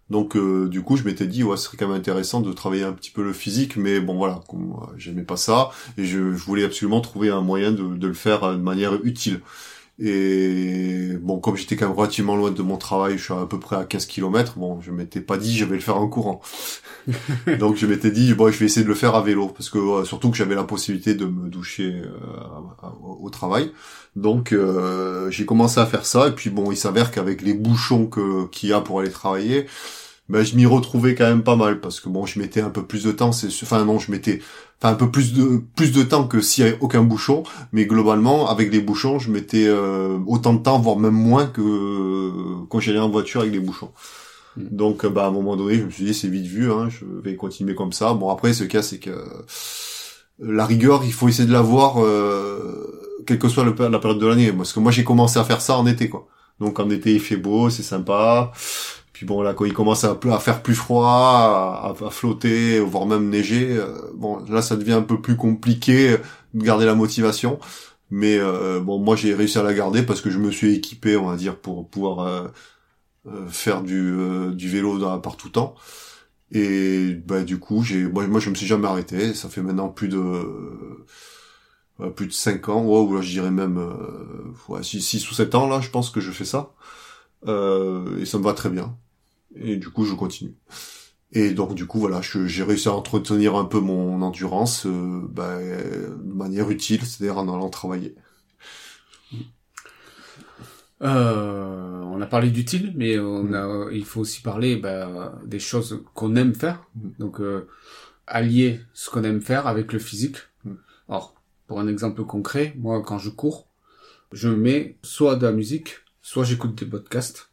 Donc 0.10 0.36
du 0.68 0.82
coup, 0.82 0.98
je 0.98 1.04
m'étais 1.04 1.28
dit 1.28 1.44
ouais, 1.44 1.58
ce 1.58 1.66
serait 1.66 1.78
quand 1.78 1.88
même 1.88 1.98
intéressant 1.98 2.42
de 2.42 2.52
travailler 2.52 2.84
un 2.84 2.94
petit 2.94 3.12
peu 3.12 3.24
le 3.24 3.34
physique, 3.34 3.78
mais 3.78 4.00
bon 4.00 4.18
voilà, 4.18 4.42
j'aimais 4.98 5.22
pas 5.22 5.38
ça 5.38 5.70
et 5.98 6.06
je, 6.06 6.34
je, 6.34 6.44
voulais 6.44 6.64
absolument 6.64 7.02
trouver 7.02 7.30
un 7.30 7.42
moyen 7.42 7.72
de, 7.72 7.96
de 7.96 8.08
le 8.08 8.14
faire 8.16 8.52
de 8.52 8.58
manière 8.62 8.96
utile. 9.04 9.42
Et 10.00 11.18
bon, 11.22 11.40
comme 11.40 11.56
j'étais 11.56 11.76
quand 11.76 11.88
même 11.88 11.96
relativement 11.96 12.36
loin 12.36 12.50
de 12.50 12.62
mon 12.64 12.78
travail, 12.78 13.18
je 13.18 13.26
suis 13.26 13.34
à 13.34 13.46
peu 13.46 13.60
près 13.60 13.76
à 13.76 13.84
15 13.84 14.08
km, 14.08 14.58
bon, 14.58 14.82
je 14.82 14.92
m'étais 14.92 15.22
pas 15.22 15.38
dit 15.38 15.56
je 15.56 15.66
vais 15.66 15.76
le 15.76 15.82
faire 15.82 15.98
en 15.98 16.08
courant. 16.08 16.42
Donc 17.60 17.76
je 17.76 17.86
m'étais 17.86 18.10
dit, 18.10 18.34
bon, 18.34 18.52
je 18.52 18.58
vais 18.58 18.66
essayer 18.66 18.84
de 18.84 18.90
le 18.90 18.96
faire 18.96 19.14
à 19.14 19.22
vélo, 19.22 19.50
parce 19.50 19.70
que 19.70 20.04
surtout 20.04 20.32
que 20.32 20.38
j'avais 20.38 20.56
la 20.56 20.64
possibilité 20.64 21.14
de 21.14 21.26
me 21.26 21.48
doucher 21.48 22.02
euh, 22.06 22.88
au 23.20 23.30
travail. 23.30 23.72
Donc 24.16 24.52
euh, 24.52 25.30
j'ai 25.30 25.46
commencé 25.46 25.80
à 25.80 25.86
faire 25.86 26.06
ça, 26.08 26.28
et 26.28 26.32
puis 26.32 26.50
bon, 26.50 26.72
il 26.72 26.78
s'avère 26.78 27.12
qu'avec 27.12 27.44
les 27.44 27.54
bouchons 27.54 28.08
que 28.08 28.48
qu'il 28.48 28.70
y 28.70 28.74
a 28.74 28.82
pour 28.82 29.00
aller 29.00 29.12
travailler, 29.12 29.68
ben 30.30 30.44
je 30.44 30.56
m'y 30.56 30.66
retrouvais 30.66 31.16
quand 31.16 31.26
même 31.26 31.44
pas 31.44 31.56
mal 31.56 31.82
parce 31.82 32.00
que 32.00 32.08
bon 32.08 32.26
je 32.26 32.40
mettais 32.40 32.62
un 32.62 32.70
peu 32.70 32.86
plus 32.86 33.04
de 33.04 33.12
temps 33.12 33.34
c'est 33.34 33.48
enfin 33.64 33.84
non 33.84 34.00
je 34.00 34.10
mettais 34.10 34.42
enfin 34.84 34.94
un 34.94 34.98
peu 34.98 35.10
plus 35.10 35.34
de 35.34 35.62
plus 35.76 35.92
de 35.92 36.04
temps 36.04 36.28
que 36.28 36.42
s'il 36.42 36.66
y 36.66 36.68
avait 36.68 36.78
aucun 36.82 37.04
bouchon 37.04 37.44
mais 37.72 37.86
globalement 37.86 38.50
avec 38.50 38.72
les 38.72 38.82
bouchons 38.82 39.18
je 39.18 39.32
mettais 39.32 39.66
euh, 39.68 40.18
autant 40.28 40.54
de 40.54 40.62
temps 40.62 40.80
voire 40.80 40.98
même 40.98 41.14
moins 41.14 41.46
que 41.46 42.66
quand 42.70 42.80
j'allais 42.80 43.00
en 43.00 43.10
voiture 43.10 43.42
avec 43.42 43.54
les 43.54 43.60
bouchons. 43.60 43.92
Mm. 44.58 44.76
donc 44.76 45.06
bah 45.06 45.26
à 45.26 45.28
un 45.28 45.32
moment 45.32 45.56
donné 45.56 45.80
je 45.80 45.86
me 45.86 45.90
suis 45.90 46.04
dit 46.04 46.14
c'est 46.14 46.28
vite 46.28 46.46
vu 46.46 46.72
hein, 46.72 46.90
je 46.90 47.06
vais 47.24 47.36
continuer 47.36 47.76
comme 47.76 47.94
ça. 47.94 48.14
Bon 48.14 48.30
après 48.30 48.54
ce 48.54 48.66
cas 48.66 48.82
c'est 48.82 49.00
que 49.00 49.24
la 50.40 50.66
rigueur 50.66 51.04
il 51.06 51.14
faut 51.14 51.30
essayer 51.30 51.48
de 51.48 51.54
l'avoir 51.54 52.04
euh, 52.04 53.24
quelle 53.26 53.40
que 53.40 53.48
soit 53.48 53.64
la 53.64 54.00
période 54.00 54.20
de 54.20 54.28
l'année. 54.28 54.52
Parce 54.52 54.74
que 54.74 54.80
moi 54.80 54.92
j'ai 54.92 55.06
commencé 55.06 55.40
à 55.40 55.44
faire 55.44 55.62
ça 55.62 55.78
en 55.78 55.86
été 55.86 56.10
quoi. 56.10 56.28
Donc 56.60 56.80
en 56.80 56.90
été 56.90 57.14
il 57.14 57.22
fait 57.22 57.38
beau 57.38 57.70
c'est 57.70 57.84
sympa 57.84 58.52
puis 59.14 59.26
bon 59.26 59.42
là 59.42 59.54
quand 59.54 59.66
il 59.66 59.74
commence 59.74 60.04
à, 60.04 60.20
à 60.32 60.40
faire 60.40 60.64
plus 60.64 60.76
froid, 60.76 61.08
à, 61.08 62.10
flotter, 62.10 62.80
voire 62.80 63.06
même 63.06 63.30
neiger, 63.30 63.78
euh, 63.78 64.12
bon 64.16 64.44
là 64.50 64.62
ça 64.62 64.76
devient 64.76 64.94
un 64.94 65.04
peu 65.04 65.22
plus 65.22 65.38
compliqué 65.38 66.18
de 66.54 66.64
garder 66.64 66.86
la 66.86 66.96
motivation. 66.96 67.60
Mais 68.12 68.38
euh, 68.40 68.80
bon 68.80 69.00
moi 69.00 69.16
j'ai 69.16 69.34
réussi 69.34 69.58
à 69.60 69.64
la 69.64 69.74
garder 69.74 70.04
parce 70.04 70.22
que 70.22 70.30
je 70.30 70.40
me 70.40 70.52
suis 70.52 70.76
équipé 70.76 71.18
on 71.18 71.28
va 71.28 71.38
dire 71.38 71.58
pour 71.58 71.88
pouvoir 71.90 72.52
euh, 73.28 73.48
faire 73.48 73.82
du, 73.84 74.14
vélo 74.58 75.00
par 75.20 75.38
tout 75.38 75.50
temps. 75.50 75.76
Et 76.52 77.14
bah 77.26 77.44
du 77.44 77.60
coup 77.60 77.84
j'ai 77.84 78.04
moi, 78.04 78.40
je 78.40 78.50
me 78.50 78.56
suis 78.56 78.68
jamais 78.68 78.88
arrêté. 78.88 79.34
Ça 79.34 79.50
fait 79.50 79.62
maintenant 79.62 79.90
plus 79.90 80.10
de 80.10 80.18
plus 82.16 82.28
de 82.28 82.32
5 82.32 82.70
ans, 82.70 82.84
ou 82.86 83.22
je 83.22 83.30
dirais 83.30 83.52
même 83.52 83.78
euh, 83.78 84.82
6, 84.84 85.30
ou 85.30 85.34
7 85.34 85.56
ans 85.56 85.68
là, 85.68 85.80
je 85.82 85.90
pense 85.90 86.10
que 86.10 86.20
je 86.20 86.32
fais 86.32 86.46
ça. 86.46 86.72
Euh, 87.48 88.20
et 88.20 88.26
ça 88.26 88.38
me 88.38 88.44
va 88.44 88.54
très 88.54 88.70
bien. 88.70 88.98
Et 89.56 89.78
du 89.78 89.90
coup, 89.90 90.06
je 90.06 90.14
continue. 90.14 90.56
Et 91.32 91.52
donc, 91.52 91.74
du 91.74 91.88
coup, 91.88 92.00
voilà, 92.00 92.22
j'ai 92.22 92.64
réussi 92.64 92.88
à 92.88 92.94
entretenir 92.94 93.56
un 93.56 93.66
peu 93.66 93.80
mon 93.80 94.22
endurance 94.22 94.86
euh, 94.86 95.22
bah, 95.30 95.60
de 95.60 96.34
manière 96.34 96.70
utile, 96.70 97.04
c'est-à-dire 97.04 97.40
en 97.40 97.52
allant 97.54 97.70
travailler. 97.70 98.16
Euh, 101.02 102.02
on 102.02 102.22
a 102.22 102.26
parlé 102.28 102.52
d'utile, 102.52 102.94
mais 102.96 103.20
on 103.20 103.52
a, 103.54 103.92
il 103.92 104.06
faut 104.06 104.22
aussi 104.22 104.42
parler 104.42 104.76
bah, 104.76 105.36
des 105.46 105.60
choses 105.60 106.04
qu'on 106.14 106.36
aime 106.36 106.54
faire. 106.54 106.84
Donc, 107.20 107.42
euh, 107.42 107.68
allier 108.28 108.80
ce 108.94 109.10
qu'on 109.10 109.24
aime 109.24 109.42
faire 109.42 109.66
avec 109.66 109.92
le 109.92 110.00
physique. 110.00 110.38
Alors, 111.10 111.34
pour 111.68 111.80
un 111.80 111.88
exemple 111.88 112.24
concret, 112.24 112.74
moi, 112.78 113.02
quand 113.02 113.18
je 113.18 113.32
cours, 113.32 113.68
je 114.32 114.50
mets 114.50 114.98
soit 115.02 115.36
de 115.36 115.46
la 115.48 115.52
musique, 115.52 116.03
soit 116.24 116.46
j'écoute 116.46 116.76
des 116.76 116.88
podcasts. 116.88 117.52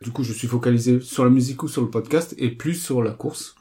Du 0.00 0.10
coup, 0.10 0.22
je 0.22 0.32
suis 0.32 0.48
focalisé 0.48 1.00
sur 1.00 1.24
la 1.24 1.30
musique 1.30 1.62
ou 1.62 1.68
sur 1.68 1.82
le 1.82 1.90
podcast 1.90 2.34
et 2.38 2.50
plus 2.50 2.74
sur 2.74 3.02
la 3.02 3.10
course. 3.10 3.54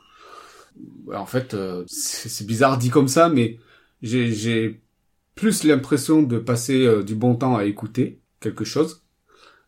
En 1.13 1.25
fait, 1.25 1.53
euh, 1.53 1.84
c'est 1.88 2.47
bizarre 2.47 2.77
dit 2.77 2.89
comme 2.89 3.10
ça, 3.10 3.27
mais 3.27 3.60
j'ai 4.01 4.81
plus 5.36 5.63
l'impression 5.63 6.23
de 6.23 6.38
passer 6.39 6.86
euh, 6.86 7.03
du 7.03 7.15
bon 7.15 7.36
temps 7.36 7.57
à 7.57 7.65
écouter 7.65 8.21
quelque 8.39 8.63
chose 8.63 9.03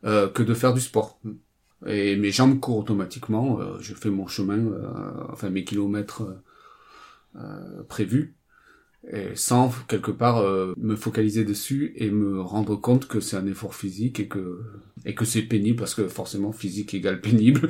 euh, 0.05 0.29
que 0.29 0.43
de 0.43 0.53
faire 0.53 0.73
du 0.73 0.81
sport. 0.81 1.19
Et 1.85 2.15
mes 2.15 2.31
jambes 2.31 2.59
courent 2.59 2.77
automatiquement. 2.77 3.59
je 3.81 3.93
fais 3.93 4.09
mon 4.09 4.27
chemin, 4.27 4.71
enfin 5.29 5.49
mes 5.49 5.65
kilomètres 5.65 6.41
prévus 7.89 8.35
et 9.11 9.35
sans 9.35 9.71
quelque 9.87 10.11
part 10.11 10.37
euh, 10.37 10.73
me 10.77 10.95
focaliser 10.95 11.43
dessus 11.43 11.93
et 11.97 12.09
me 12.09 12.39
rendre 12.41 12.75
compte 12.75 13.07
que 13.07 13.19
c'est 13.19 13.35
un 13.35 13.45
effort 13.47 13.75
physique 13.75 14.19
et 14.19 14.27
que 14.27 14.61
et 15.05 15.13
que 15.13 15.25
c'est 15.25 15.41
pénible 15.41 15.77
parce 15.77 15.93
que 15.95 16.07
forcément 16.07 16.53
physique 16.53 16.93
égale 16.93 17.19
pénible. 17.19 17.69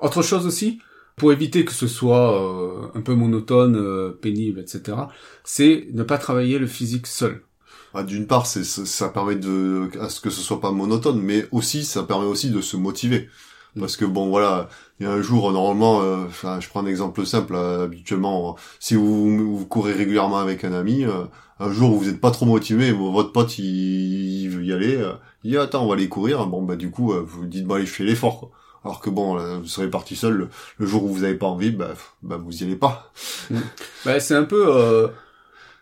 Autre 0.00 0.22
chose 0.22 0.46
aussi, 0.46 0.80
pour 1.16 1.32
éviter 1.32 1.64
que 1.64 1.72
ce 1.72 1.86
soit 1.86 2.36
euh, 2.36 2.88
un 2.94 3.00
peu 3.02 3.14
monotone, 3.14 3.76
euh, 3.76 4.10
pénible, 4.10 4.58
etc., 4.60 4.98
c'est 5.44 5.86
ne 5.92 6.02
pas 6.02 6.18
travailler 6.18 6.58
le 6.58 6.66
physique 6.66 7.06
seul. 7.06 7.42
Ah, 7.94 8.02
d'une 8.02 8.26
part, 8.26 8.46
c'est 8.46 8.64
ça 8.64 9.10
permet 9.10 9.36
de 9.36 9.88
à 10.00 10.08
ce 10.08 10.20
que 10.20 10.30
ce 10.30 10.40
soit 10.40 10.60
pas 10.60 10.72
monotone, 10.72 11.20
mais 11.20 11.46
aussi 11.52 11.84
ça 11.84 12.02
permet 12.02 12.26
aussi 12.26 12.50
de 12.50 12.60
se 12.60 12.76
motiver. 12.76 13.28
Parce 13.78 13.96
que 13.96 14.04
bon 14.04 14.28
voilà, 14.28 14.68
il 15.00 15.06
y 15.06 15.08
a 15.08 15.12
un 15.12 15.22
jour 15.22 15.50
normalement, 15.50 16.02
euh, 16.02 16.26
je 16.60 16.68
prends 16.68 16.80
un 16.80 16.86
exemple 16.86 17.24
simple. 17.24 17.54
Euh, 17.56 17.84
habituellement, 17.84 18.56
si 18.78 18.94
vous, 18.94 19.56
vous, 19.56 19.66
courez 19.66 19.92
régulièrement 19.92 20.38
avec 20.38 20.64
un 20.64 20.74
ami, 20.74 21.04
euh, 21.04 21.24
un 21.58 21.72
jour 21.72 21.96
vous 21.96 22.04
n'êtes 22.04 22.20
pas 22.20 22.30
trop 22.30 22.44
motivé, 22.44 22.92
votre 22.92 23.32
pote 23.32 23.58
il, 23.58 24.48
veut 24.48 24.64
y 24.64 24.72
aller, 24.72 25.02
il 25.42 25.52
dit 25.52 25.56
attends 25.56 25.84
on 25.84 25.88
va 25.88 25.94
aller 25.94 26.08
courir. 26.08 26.46
Bon 26.46 26.62
bah 26.62 26.76
du 26.76 26.90
coup 26.90 27.14
vous 27.14 27.46
dites 27.46 27.66
bah 27.66 27.76
allez 27.76 27.86
je 27.86 27.92
fais 27.92 28.04
l'effort. 28.04 28.50
Alors 28.84 29.00
que 29.00 29.10
bon, 29.10 29.36
vous 29.60 29.66
serez 29.66 29.88
parti 29.88 30.16
seul 30.16 30.48
le, 30.78 30.86
jour 30.86 31.04
où 31.04 31.08
vous 31.08 31.20
n'avez 31.20 31.36
pas 31.36 31.46
envie, 31.46 31.70
bah, 31.70 31.94
bah 32.22 32.36
vous 32.36 32.62
y 32.62 32.64
allez 32.64 32.76
pas. 32.76 33.12
Mm. 33.48 33.58
bah, 34.04 34.20
c'est 34.20 34.34
un 34.34 34.42
peu 34.42 35.10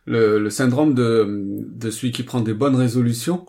le, 0.05 0.38
le, 0.38 0.50
syndrome 0.50 0.94
de, 0.94 1.26
de 1.74 1.90
celui 1.90 2.12
qui 2.12 2.22
prend 2.22 2.40
des 2.40 2.55
bonnes 2.55 2.76
résolutions 2.76 3.46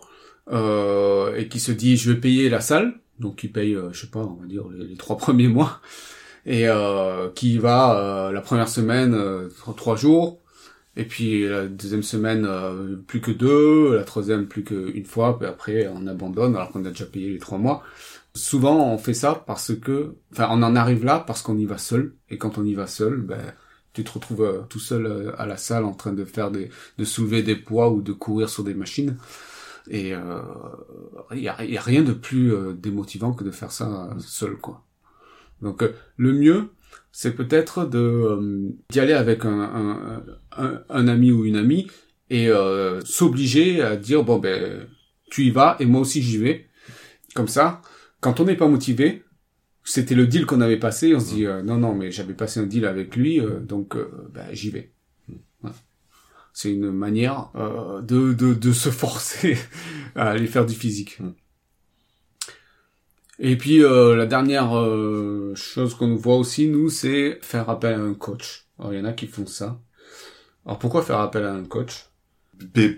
et 0.50 1.48
qui 1.48 1.60
se 1.60 1.70
dit 1.70 1.96
je 1.96 2.10
vais 2.10 2.18
payer 2.18 2.48
la 2.48 2.60
salle 2.60 3.01
donc 3.22 3.42
il 3.44 3.52
paye, 3.52 3.74
euh, 3.74 3.92
je 3.92 4.02
sais 4.02 4.08
pas, 4.08 4.20
on 4.20 4.34
va 4.34 4.46
dire 4.46 4.64
les, 4.68 4.96
trois 4.96 5.16
premiers 5.24 5.48
mois, 5.48 5.80
et 6.44 6.68
euh, 6.68 7.30
qui 7.30 7.58
va 7.58 8.28
euh, 8.28 8.32
la 8.32 8.42
première 8.42 8.68
semaine 8.68 9.16
trois 9.76 9.96
jours, 9.96 10.40
et 10.96 11.04
puis 11.04 11.48
la 11.48 11.66
deuxième 11.68 12.02
semaine 12.02 12.46
plus 13.06 13.20
que 13.22 13.30
deux, 13.30 13.96
la 13.96 14.04
troisième 14.04 14.46
plus 14.46 14.64
qu'une 14.64 15.06
fois, 15.06 15.38
puis 15.38 15.48
après 15.48 15.88
on 15.88 16.06
abandonne 16.06 16.54
alors 16.54 16.70
qu'on 16.70 16.84
a 16.84 16.90
déjà 16.90 17.06
payé 17.06 17.30
les 17.30 17.38
trois 17.38 17.58
mois. 17.58 17.82
Souvent 18.34 18.92
on 18.92 18.98
fait 18.98 19.14
ça 19.14 19.42
parce 19.46 19.74
que, 19.74 20.16
enfin 20.32 20.48
on 20.50 20.62
en 20.62 20.76
arrive 20.76 21.04
là 21.04 21.24
parce 21.26 21.42
qu'on 21.42 21.56
y 21.56 21.64
va 21.64 21.78
seul, 21.78 22.14
et 22.28 22.36
quand 22.38 22.58
on 22.58 22.64
y 22.64 22.74
va 22.74 22.86
seul, 22.86 23.16
ben 23.22 23.40
tu 23.94 24.04
te 24.04 24.10
retrouves 24.12 24.66
tout 24.70 24.78
seul 24.78 25.34
à 25.38 25.46
la 25.46 25.56
salle 25.56 25.84
en 25.84 25.92
train 25.92 26.12
de 26.12 26.24
faire 26.24 26.50
des, 26.50 26.70
de 26.98 27.04
soulever 27.04 27.42
des 27.42 27.56
poids 27.56 27.90
ou 27.90 28.02
de 28.02 28.12
courir 28.12 28.48
sur 28.48 28.64
des 28.64 28.74
machines. 28.74 29.16
Et 29.90 30.08
il 30.08 30.14
euh, 30.14 31.36
y, 31.36 31.48
a, 31.48 31.82
rien 31.82 32.02
de 32.02 32.12
plus 32.12 32.54
euh, 32.54 32.72
démotivant 32.72 33.32
que 33.32 33.44
de 33.44 33.50
faire 33.50 33.72
ça 33.72 34.10
seul, 34.18 34.56
quoi. 34.56 34.84
Donc 35.60 35.82
euh, 35.82 35.92
le 36.16 36.32
mieux, 36.32 36.70
c'est 37.10 37.34
peut-être 37.34 37.84
de 37.86 38.72
d'y 38.90 39.00
aller 39.00 39.12
avec 39.12 39.44
un, 39.44 40.22
un, 40.56 40.82
un, 40.88 41.08
ami 41.08 41.30
ou 41.32 41.44
une 41.44 41.56
amie 41.56 41.88
et 42.30 42.50
s'obliger 43.04 43.82
à 43.82 43.96
dire 43.96 44.24
bon 44.24 44.38
ben 44.38 44.86
tu 45.30 45.44
y 45.44 45.50
vas 45.50 45.76
et 45.78 45.86
moi 45.86 46.00
aussi 46.00 46.22
j'y 46.22 46.38
vais. 46.38 46.66
Comme 47.34 47.48
ça, 47.48 47.82
quand 48.20 48.40
on 48.40 48.44
n'est 48.44 48.56
pas 48.56 48.68
motivé, 48.68 49.22
c'était 49.84 50.14
le 50.14 50.26
deal 50.26 50.46
qu'on 50.46 50.60
avait 50.60 50.78
passé, 50.78 51.14
on 51.14 51.20
se 51.20 51.34
dit 51.34 51.44
non 51.64 51.76
non 51.76 51.94
mais 51.94 52.10
j'avais 52.10 52.34
passé 52.34 52.60
un 52.60 52.66
deal 52.66 52.86
avec 52.86 53.16
lui 53.16 53.40
donc 53.62 53.96
ben, 54.32 54.46
j'y 54.52 54.70
vais 54.70 54.92
c'est 56.52 56.70
une 56.72 56.90
manière 56.90 57.50
euh, 57.56 58.00
de, 58.02 58.32
de, 58.32 58.54
de, 58.54 58.72
se 58.72 58.90
forcer 58.90 59.58
à 60.14 60.30
aller 60.30 60.46
faire 60.46 60.66
du 60.66 60.74
physique. 60.74 61.18
Mm. 61.20 61.30
Et 63.38 63.56
puis 63.56 63.82
euh, 63.82 64.14
la 64.14 64.26
dernière 64.26 64.76
euh, 64.76 65.52
chose 65.56 65.94
qu'on 65.94 66.14
voit 66.14 66.36
aussi, 66.36 66.68
nous, 66.68 66.90
c'est 66.90 67.38
faire 67.42 67.68
appel 67.70 67.94
à 67.94 68.02
un 68.02 68.14
coach. 68.14 68.66
Alors 68.78 68.92
il 68.92 68.98
y 68.98 69.02
en 69.02 69.04
a 69.04 69.12
qui 69.12 69.26
font 69.26 69.46
ça. 69.46 69.80
Alors 70.66 70.78
pourquoi 70.78 71.02
faire 71.02 71.18
appel 71.18 71.44
à 71.44 71.52
un 71.52 71.64
coach? 71.64 72.06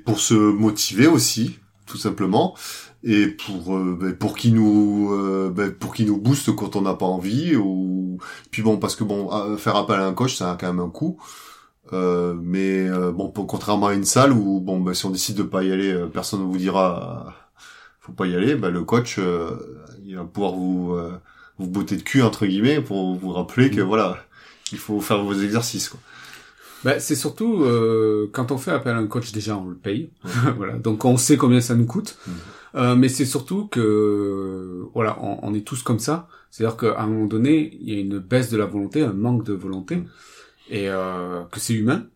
Pour 0.05 0.21
se 0.21 0.35
motiver 0.35 1.07
aussi, 1.07 1.59
tout 1.87 1.97
simplement, 1.97 2.55
et 3.03 3.29
pour 3.29 3.79
ben, 3.79 4.15
pour 4.15 4.37
qui 4.37 4.53
nous 4.53 5.51
ben, 5.55 5.73
pour 5.73 5.95
qui 5.95 6.05
nous 6.05 6.19
booste 6.19 6.55
quand 6.55 6.77
on 6.77 6.83
n'a 6.83 6.93
pas 6.93 7.07
envie 7.07 7.57
ou 7.57 8.19
puis 8.51 8.61
bon 8.61 8.77
parce 8.77 8.95
que 8.95 9.05
bon 9.05 9.57
faire 9.57 9.77
appel 9.77 10.01
à 10.01 10.07
un 10.07 10.13
coach 10.13 10.37
ça 10.37 10.53
a 10.53 10.57
quand 10.57 10.67
même 10.67 10.85
un 10.85 10.91
coût 10.91 11.19
euh, 11.93 12.35
mais 12.41 12.89
euh, 12.89 13.13
bon, 13.13 13.29
contrairement 13.31 13.89
à 13.89 13.95
une 13.95 14.05
salle 14.05 14.33
où 14.33 14.61
bon, 14.61 14.81
bah, 14.81 14.95
si 14.95 15.05
on 15.05 15.11
décide 15.11 15.37
de 15.37 15.43
pas 15.43 15.63
y 15.63 15.73
aller, 15.73 15.93
euh, 15.93 16.07
personne 16.07 16.41
ne 16.41 16.47
vous 16.47 16.57
dira 16.57 17.35
faut 18.01 18.13
pas 18.13 18.27
y 18.27 18.35
aller. 18.35 18.55
Bah, 18.55 18.71
le 18.71 18.83
coach, 18.85 19.19
il 20.05 20.17
va 20.17 20.25
pouvoir 20.25 20.53
vous 20.53 20.97
vous 21.59 21.69
botter 21.69 21.97
de 21.97 22.03
cul 22.03 22.23
entre 22.23 22.47
guillemets 22.47 22.81
pour 22.81 23.15
vous 23.15 23.33
rappeler 23.33 23.71
que 23.71 23.81
mm. 23.81 23.85
voilà, 23.85 24.19
il 24.73 24.79
faut 24.79 25.01
faire 25.01 25.23
vos 25.23 25.35
exercices. 25.35 25.89
Quoi. 25.89 26.01
Bah, 26.85 27.01
c'est 27.01 27.15
surtout 27.15 27.65
quand 28.33 28.53
on 28.53 28.59
fait 28.59 28.73
appel 28.73 28.95
à 28.95 28.99
un 28.99 29.07
coach 29.07 29.33
déjà 29.33 29.57
on 29.57 29.69
le 29.69 29.77
paye, 29.77 30.11
voilà, 30.57 30.75
donc 30.75 31.05
on 31.05 31.17
sait 31.17 31.37
combien 31.37 31.61
ça 31.61 31.75
nous 31.75 31.87
coûte. 31.87 32.19
Mm. 32.75 32.95
mais 32.95 33.09
c'est 33.09 33.25
surtout 33.25 33.69
que 33.69 34.83
voilà, 34.93 35.17
on, 35.23 35.39
on, 35.43 35.55
est 35.55 35.67
tous 35.67 35.83
comme 35.83 36.01
ça. 36.01 36.29
C'est-à-dire 36.51 36.77
qu'à 36.77 37.01
un 37.01 37.07
moment 37.07 37.27
donné, 37.27 37.77
il 37.81 37.93
y 37.93 37.97
a 37.97 38.01
une 38.01 38.19
baisse 38.19 38.51
de 38.51 38.57
la 38.57 38.67
volonté, 38.67 39.03
un 39.03 39.13
manque 39.13 39.45
de 39.45 39.55
volonté. 39.55 39.97
Mm 39.97 40.07
et 40.71 40.89
euh, 40.89 41.43
que 41.51 41.61
c'est 41.61 41.75
humain. 41.75 42.07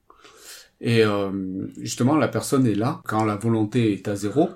Et 0.81 1.05
euh, 1.05 1.31
justement, 1.79 2.17
la 2.17 2.29
personne 2.29 2.67
est 2.67 2.75
là 2.75 3.01
quand 3.05 3.25
la 3.25 3.37
volonté 3.37 3.93
est 3.93 4.07
à 4.09 4.15
zéro 4.15 4.51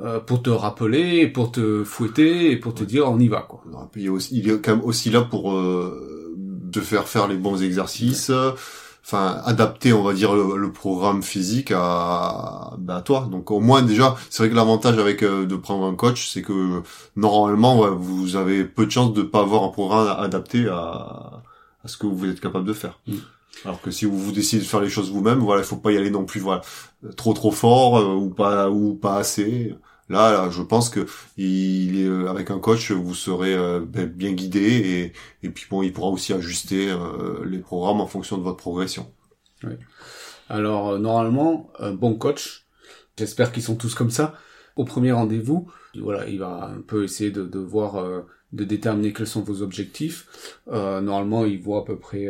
euh, 0.00 0.20
pour 0.20 0.42
te 0.42 0.50
rappeler, 0.50 1.28
pour 1.28 1.52
te 1.52 1.84
fouetter 1.84 2.50
et 2.50 2.56
pour 2.56 2.74
te 2.74 2.84
dire 2.84 3.10
on 3.10 3.18
y 3.18 3.28
va 3.28 3.42
quoi. 3.42 3.62
il, 3.94 4.06
est 4.06 4.08
aussi, 4.08 4.38
il 4.38 4.50
est 4.50 4.60
quand 4.60 4.76
même 4.76 4.84
aussi 4.84 5.10
là 5.10 5.22
pour 5.22 5.54
te 6.72 6.80
faire 6.80 7.08
faire 7.08 7.28
les 7.28 7.36
bons 7.36 7.62
exercices, 7.62 8.30
enfin 9.06 9.40
adapter 9.44 9.92
on 9.92 10.02
va 10.02 10.12
dire 10.14 10.34
le, 10.34 10.72
programme 10.72 11.22
physique 11.22 11.72
à, 11.74 12.74
bah, 12.78 12.96
à 12.96 13.02
toi 13.02 13.28
donc 13.30 13.52
au 13.52 13.60
moins 13.60 13.82
déjà 13.82 14.16
c'est 14.30 14.42
vrai 14.42 14.50
que 14.50 14.56
l'avantage 14.56 14.98
avec 14.98 15.22
euh, 15.22 15.46
de 15.46 15.54
prendre 15.54 15.86
un 15.86 15.94
coach 15.94 16.28
c'est 16.28 16.42
que 16.42 16.82
normalement 17.14 17.88
vous 17.94 18.34
avez 18.34 18.64
peu 18.64 18.84
de 18.84 18.90
chances 18.90 19.12
de 19.12 19.22
pas 19.22 19.40
avoir 19.40 19.62
un 19.62 19.68
programme 19.68 20.08
adapté 20.18 20.66
à, 20.68 21.42
à 21.86 21.88
ce 21.88 21.96
que 21.96 22.06
vous 22.06 22.26
êtes 22.26 22.40
capable 22.40 22.66
de 22.66 22.72
faire 22.72 22.98
mm. 23.06 23.14
alors 23.64 23.80
que 23.80 23.92
si 23.92 24.04
vous, 24.04 24.18
vous 24.18 24.32
décidez 24.32 24.62
de 24.62 24.66
faire 24.66 24.80
les 24.80 24.90
choses 24.90 25.10
vous-même 25.12 25.38
voilà 25.38 25.62
il 25.62 25.64
faut 25.64 25.76
pas 25.76 25.92
y 25.92 25.96
aller 25.96 26.10
non 26.10 26.24
plus 26.24 26.40
voilà 26.40 26.62
trop 27.16 27.32
trop 27.32 27.52
fort 27.52 27.98
euh, 27.98 28.14
ou 28.14 28.30
pas 28.30 28.70
ou 28.70 28.94
pas 28.94 29.16
assez 29.16 29.74
Là, 30.08 30.30
là, 30.30 30.50
je 30.50 30.62
pense 30.62 30.88
que 30.88 31.04
il 31.36 32.06
euh, 32.06 32.30
avec 32.30 32.52
un 32.52 32.60
coach, 32.60 32.92
vous 32.92 33.12
serez 33.12 33.56
euh, 33.56 33.80
ben, 33.84 34.06
bien 34.06 34.34
guidé 34.34 35.12
et, 35.42 35.44
et 35.44 35.50
puis 35.50 35.66
bon, 35.68 35.82
il 35.82 35.92
pourra 35.92 36.10
aussi 36.10 36.32
ajuster 36.32 36.96
les 37.44 37.58
programmes 37.58 38.00
en 38.00 38.06
fonction 38.06 38.38
de 38.38 38.44
votre 38.44 38.58
progression. 38.58 39.12
Oui. 39.64 39.72
Alors 40.48 40.96
normalement, 41.00 41.72
un 41.80 41.90
bon 41.90 42.14
coach, 42.14 42.66
j'espère 43.18 43.50
qu'ils 43.50 43.64
sont 43.64 43.74
tous 43.74 43.96
comme 43.96 44.12
ça. 44.12 44.34
Au 44.76 44.84
premier 44.84 45.10
rendez-vous, 45.10 45.66
voilà, 45.96 46.28
il 46.28 46.38
va 46.38 46.70
un 46.72 46.82
peu 46.82 47.02
essayer 47.02 47.32
de, 47.32 47.42
de 47.42 47.58
voir, 47.58 48.00
de 48.56 48.64
déterminer 48.64 49.12
quels 49.12 49.26
sont 49.26 49.42
vos 49.42 49.62
objectifs. 49.62 50.26
normalement, 50.66 51.44
il 51.44 51.60
voit 51.60 51.80
à 51.80 51.84
peu 51.84 51.96
près 51.96 52.28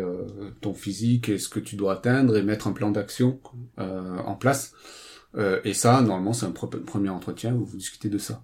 ton 0.60 0.74
physique 0.74 1.28
et 1.28 1.38
ce 1.38 1.48
que 1.48 1.60
tu 1.60 1.76
dois 1.76 1.94
atteindre 1.94 2.36
et 2.36 2.42
mettre 2.42 2.66
un 2.66 2.72
plan 2.72 2.90
d'action 2.90 3.40
en 3.78 4.34
place. 4.34 4.74
Euh, 5.36 5.60
et 5.64 5.74
ça, 5.74 6.00
normalement, 6.00 6.32
c'est 6.32 6.46
un 6.46 6.50
premier 6.50 7.08
entretien 7.08 7.54
où 7.54 7.64
vous 7.64 7.76
discutez 7.76 8.08
de 8.08 8.18
ça. 8.18 8.42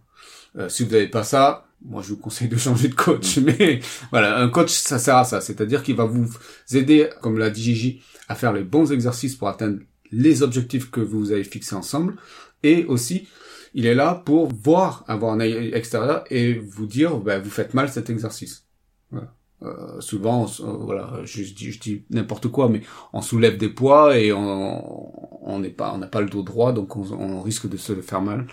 Euh, 0.58 0.68
si 0.68 0.84
vous 0.84 0.90
n'avez 0.90 1.08
pas 1.08 1.24
ça, 1.24 1.66
moi 1.84 2.02
je 2.02 2.10
vous 2.10 2.18
conseille 2.18 2.48
de 2.48 2.56
changer 2.58 2.88
de 2.88 2.94
coach. 2.94 3.38
Mm. 3.38 3.44
Mais 3.44 3.80
voilà, 4.10 4.38
un 4.38 4.48
coach, 4.48 4.70
ça 4.70 4.98
sert 4.98 5.16
à 5.16 5.24
ça. 5.24 5.40
C'est-à-dire 5.40 5.82
qu'il 5.82 5.96
va 5.96 6.04
vous 6.04 6.28
aider, 6.72 7.08
comme 7.20 7.38
l'a 7.38 7.50
dit 7.50 7.62
Gigi, 7.62 8.02
à 8.28 8.34
faire 8.34 8.52
les 8.52 8.64
bons 8.64 8.92
exercices 8.92 9.34
pour 9.34 9.48
atteindre 9.48 9.78
les 10.10 10.42
objectifs 10.42 10.90
que 10.90 11.00
vous 11.00 11.32
avez 11.32 11.44
fixés 11.44 11.74
ensemble. 11.74 12.16
Et 12.62 12.84
aussi, 12.84 13.26
il 13.74 13.86
est 13.86 13.94
là 13.94 14.14
pour 14.14 14.48
voir, 14.48 15.04
avoir 15.08 15.32
un 15.32 15.40
œil 15.40 15.72
extérieur 15.74 16.24
et 16.30 16.54
vous 16.54 16.86
dire, 16.86 17.16
ben, 17.18 17.40
vous 17.40 17.50
faites 17.50 17.74
mal 17.74 17.88
cet 17.88 18.10
exercice. 18.10 18.66
Euh, 19.62 20.00
souvent, 20.00 20.50
euh, 20.60 20.72
voilà, 20.80 21.20
je, 21.24 21.42
dis, 21.42 21.70
je 21.70 21.78
dis 21.78 22.04
n'importe 22.10 22.48
quoi, 22.48 22.68
mais 22.68 22.82
on 23.12 23.22
soulève 23.22 23.56
des 23.56 23.68
poids 23.68 24.18
et 24.18 24.32
on 24.32 25.58
n'est 25.60 25.70
pas, 25.70 25.92
on 25.94 25.98
n'a 25.98 26.08
pas 26.08 26.20
le 26.20 26.28
dos 26.28 26.42
droit, 26.42 26.72
donc 26.72 26.96
on, 26.96 27.12
on, 27.12 27.40
risque 27.40 27.68
de 27.68 27.76
se 27.76 27.94
faire 28.00 28.22
mal. 28.22 28.48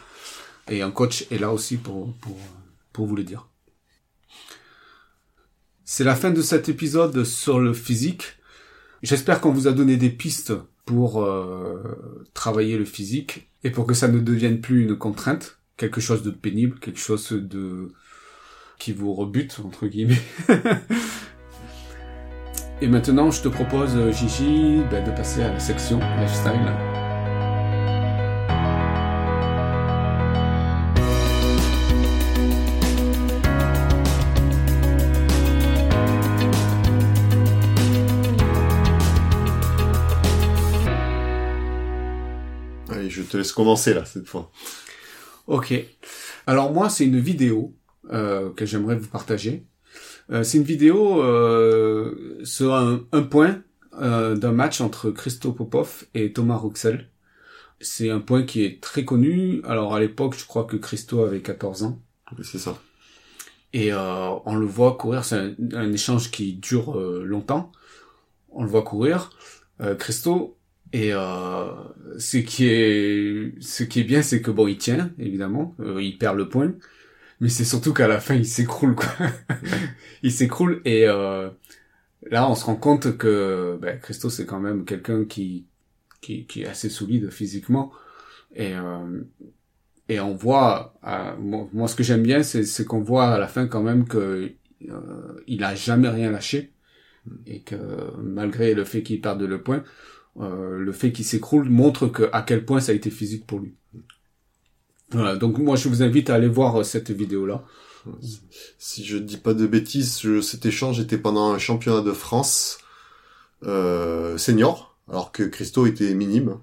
Et 0.69 0.83
un 0.83 0.91
coach 0.91 1.25
est 1.31 1.39
là 1.39 1.51
aussi 1.51 1.77
pour 1.77 2.13
pour 2.17 2.37
pour 2.93 3.07
vous 3.07 3.15
le 3.15 3.23
dire. 3.23 3.47
C'est 5.83 6.03
la 6.03 6.15
fin 6.15 6.29
de 6.29 6.43
cet 6.43 6.69
épisode 6.69 7.23
sur 7.23 7.59
le 7.59 7.73
physique. 7.73 8.37
J'espère 9.01 9.41
qu'on 9.41 9.51
vous 9.51 9.67
a 9.67 9.71
donné 9.71 9.97
des 9.97 10.11
pistes 10.11 10.53
pour 10.89 11.21
euh, 11.21 12.25
travailler 12.33 12.75
le 12.75 12.83
physique 12.83 13.51
et 13.63 13.69
pour 13.69 13.85
que 13.85 13.93
ça 13.93 14.07
ne 14.07 14.19
devienne 14.19 14.59
plus 14.59 14.81
une 14.81 14.97
contrainte, 14.97 15.59
quelque 15.77 16.01
chose 16.01 16.23
de 16.23 16.31
pénible, 16.31 16.79
quelque 16.79 16.97
chose 16.97 17.31
de 17.31 17.91
qui 18.79 18.91
vous 18.91 19.13
rebute, 19.13 19.59
entre 19.63 19.85
guillemets. 19.85 20.17
Et 22.81 22.87
maintenant, 22.87 23.29
je 23.29 23.43
te 23.43 23.49
propose, 23.49 23.95
euh, 23.95 24.11
Gigi, 24.11 24.81
ben, 24.89 25.05
de 25.05 25.11
passer 25.11 25.43
à 25.43 25.53
la 25.53 25.59
section 25.59 25.99
lifestyle. 26.19 26.88
Te 43.31 43.37
laisse 43.37 43.51
commencer 43.51 43.93
là, 43.93 44.05
cette 44.05 44.27
fois. 44.27 44.51
Ok. 45.47 45.73
Alors 46.47 46.71
moi, 46.71 46.89
c'est 46.89 47.05
une 47.05 47.19
vidéo 47.19 47.75
euh, 48.11 48.51
que 48.51 48.65
j'aimerais 48.65 48.95
vous 48.95 49.07
partager. 49.07 49.65
Euh, 50.31 50.43
c'est 50.43 50.57
une 50.57 50.63
vidéo 50.63 51.21
euh, 51.23 52.39
sur 52.43 52.75
un, 52.75 53.01
un 53.11 53.23
point 53.23 53.61
euh, 54.01 54.35
d'un 54.35 54.51
match 54.51 54.79
entre 54.81 55.09
Christo 55.11 55.51
Popov 55.51 56.05
et 56.13 56.31
Thomas 56.31 56.57
Ruxel. 56.57 57.09
C'est 57.81 58.09
un 58.09 58.19
point 58.19 58.43
qui 58.43 58.63
est 58.63 58.81
très 58.81 59.03
connu. 59.03 59.61
Alors 59.65 59.93
à 59.95 59.99
l'époque, 59.99 60.35
je 60.37 60.45
crois 60.45 60.63
que 60.65 60.77
Christo 60.77 61.23
avait 61.23 61.41
14 61.41 61.83
ans. 61.83 62.01
Oui, 62.37 62.45
c'est 62.49 62.59
ça. 62.59 62.77
Et 63.73 63.91
euh, 63.91 64.29
on 64.45 64.55
le 64.55 64.65
voit 64.65 64.95
courir. 64.95 65.25
C'est 65.25 65.37
un, 65.37 65.55
un, 65.73 65.91
échange 65.91 66.31
qui 66.31 66.53
dure 66.53 66.97
euh, 66.97 67.23
longtemps. 67.25 67.71
On 68.51 68.63
le 68.63 68.69
voit 68.69 68.83
courir. 68.83 69.31
Christo 69.97 70.58
et 70.93 71.11
ce 71.11 72.37
qui 72.37 72.67
est 72.67 73.53
ce 73.61 73.83
qui 73.83 74.01
est 74.01 74.03
bien, 74.03 74.21
c'est 74.21 74.41
que 74.41 74.51
bon, 74.51 74.67
il 74.67 74.77
tient 74.77 75.11
évidemment. 75.19 75.75
il 75.99 76.17
perd 76.17 76.37
le 76.37 76.49
point. 76.49 76.73
Mais 77.39 77.49
c'est 77.49 77.63
surtout 77.65 77.93
qu'à 77.93 78.07
la 78.07 78.19
fin 78.19 78.35
il 78.35 78.45
s'écroule 78.45 78.95
quoi. 78.95 79.09
il 80.23 80.31
s'écroule 80.31 80.81
et 80.85 81.07
euh, 81.07 81.49
là 82.29 82.49
on 82.49 82.55
se 82.55 82.65
rend 82.65 82.75
compte 82.75 83.17
que 83.17 83.77
ben, 83.81 83.99
Christo 83.99 84.29
c'est 84.29 84.45
quand 84.45 84.59
même 84.59 84.85
quelqu'un 84.85 85.25
qui, 85.25 85.67
qui, 86.21 86.45
qui 86.47 86.63
est 86.63 86.67
assez 86.67 86.89
solide 86.89 87.29
physiquement. 87.31 87.91
Et 88.55 88.73
euh, 88.75 89.21
et 90.09 90.19
on 90.19 90.35
voit 90.35 90.95
euh, 91.07 91.35
moi, 91.37 91.87
ce 91.87 91.95
que 91.95 92.03
j'aime 92.03 92.23
bien 92.23 92.43
c'est 92.43 92.63
c'est 92.65 92.85
qu'on 92.85 93.01
voit 93.01 93.29
à 93.29 93.39
la 93.39 93.47
fin 93.47 93.67
quand 93.67 93.83
même 93.83 94.07
que 94.07 94.51
euh, 94.89 95.43
il 95.47 95.63
a 95.63 95.75
jamais 95.75 96.09
rien 96.09 96.31
lâché. 96.31 96.73
Et 97.45 97.61
que 97.61 97.75
malgré 98.17 98.73
le 98.73 98.85
fait 98.85 99.03
qu'il 99.03 99.21
perde 99.21 99.41
le 99.43 99.61
point 99.61 99.83
euh, 100.39 100.77
le 100.77 100.91
fait 100.91 101.11
qu'il 101.11 101.25
s'écroule 101.25 101.69
montre 101.69 102.07
que 102.07 102.29
à 102.31 102.41
quel 102.41 102.65
point 102.65 102.79
ça 102.79 102.91
a 102.91 102.95
été 102.95 103.09
physique 103.09 103.45
pour 103.45 103.59
lui. 103.59 103.75
Voilà, 105.11 105.35
donc 105.35 105.57
moi 105.57 105.75
je 105.75 105.89
vous 105.89 106.03
invite 106.03 106.29
à 106.29 106.35
aller 106.35 106.47
voir 106.47 106.79
euh, 106.79 106.83
cette 106.83 107.11
vidéo-là. 107.11 107.63
Si 108.77 109.03
je 109.03 109.17
dis 109.17 109.37
pas 109.37 109.53
de 109.53 109.67
bêtises, 109.67 110.21
cet 110.41 110.65
échange 110.65 110.99
était 110.99 111.17
pendant 111.17 111.51
un 111.51 111.57
championnat 111.57 112.01
de 112.01 112.13
France 112.13 112.77
euh, 113.63 114.37
senior, 114.37 114.97
alors 115.09 115.31
que 115.31 115.43
Christo 115.43 115.85
était 115.85 116.13
minime. 116.13 116.59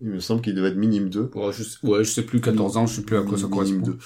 Il 0.00 0.08
me 0.08 0.20
semble 0.20 0.40
qu'il 0.40 0.54
devait 0.54 0.68
être 0.68 0.76
minime 0.76 1.08
2. 1.08 1.30
Ouais, 1.34 1.52
je, 1.52 1.62
ouais, 1.86 2.04
je 2.04 2.10
sais 2.10 2.22
plus, 2.22 2.40
14 2.40 2.76
ans, 2.76 2.86
je 2.86 2.96
sais 2.96 3.02
plus 3.02 3.16
à 3.16 3.22
quoi 3.22 3.38
ça 3.38 3.46
correspond. 3.46 3.78
2. 3.80 3.98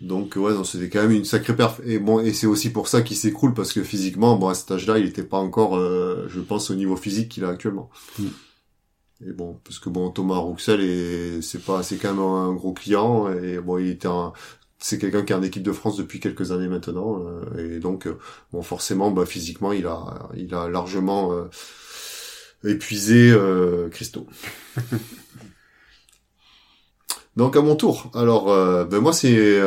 Donc 0.00 0.36
ouais, 0.36 0.52
c'était 0.64 0.88
quand 0.88 1.02
même 1.02 1.12
une 1.12 1.24
sacrée 1.24 1.56
perf. 1.56 1.80
Et 1.84 1.98
bon, 1.98 2.20
et 2.20 2.32
c'est 2.32 2.46
aussi 2.46 2.70
pour 2.70 2.88
ça 2.88 3.02
qu'il 3.02 3.16
s'écroule 3.16 3.54
parce 3.54 3.72
que 3.72 3.82
physiquement, 3.82 4.36
bon 4.36 4.48
à 4.48 4.54
cet 4.54 4.70
âge-là, 4.70 4.98
il 4.98 5.06
était 5.06 5.24
pas 5.24 5.38
encore, 5.38 5.76
euh, 5.76 6.26
je 6.28 6.40
pense, 6.40 6.70
au 6.70 6.74
niveau 6.74 6.96
physique 6.96 7.28
qu'il 7.30 7.44
a 7.44 7.48
actuellement. 7.48 7.90
Mm. 8.18 8.26
Et 9.26 9.32
bon, 9.32 9.58
parce 9.64 9.80
que 9.80 9.88
bon, 9.88 10.10
Thomas 10.10 10.36
Rouxel 10.36 10.80
est, 10.80 11.42
c'est 11.42 11.64
pas, 11.64 11.82
c'est 11.82 11.96
quand 11.96 12.10
même 12.10 12.22
un 12.22 12.52
gros 12.52 12.72
client 12.72 13.28
et 13.32 13.58
bon, 13.58 13.78
il 13.78 13.88
était 13.88 14.06
un, 14.06 14.32
c'est 14.78 14.98
quelqu'un 14.98 15.24
qui 15.24 15.32
est 15.32 15.36
en 15.36 15.42
équipe 15.42 15.62
de 15.62 15.72
France 15.72 15.96
depuis 15.96 16.20
quelques 16.20 16.52
années 16.52 16.68
maintenant 16.68 17.20
euh, 17.20 17.76
et 17.76 17.80
donc 17.80 18.06
euh, 18.06 18.18
bon, 18.52 18.62
forcément, 18.62 19.10
bah, 19.10 19.26
physiquement, 19.26 19.72
il 19.72 19.86
a, 19.86 20.28
il 20.36 20.54
a 20.54 20.68
largement 20.68 21.32
euh, 21.32 21.44
épuisé 22.64 23.36
Christo. 23.90 24.26
donc 27.38 27.56
à 27.56 27.62
mon 27.62 27.74
tour. 27.74 28.10
Alors, 28.14 28.46
ben 28.86 29.00
moi 29.00 29.14
c'est, 29.14 29.60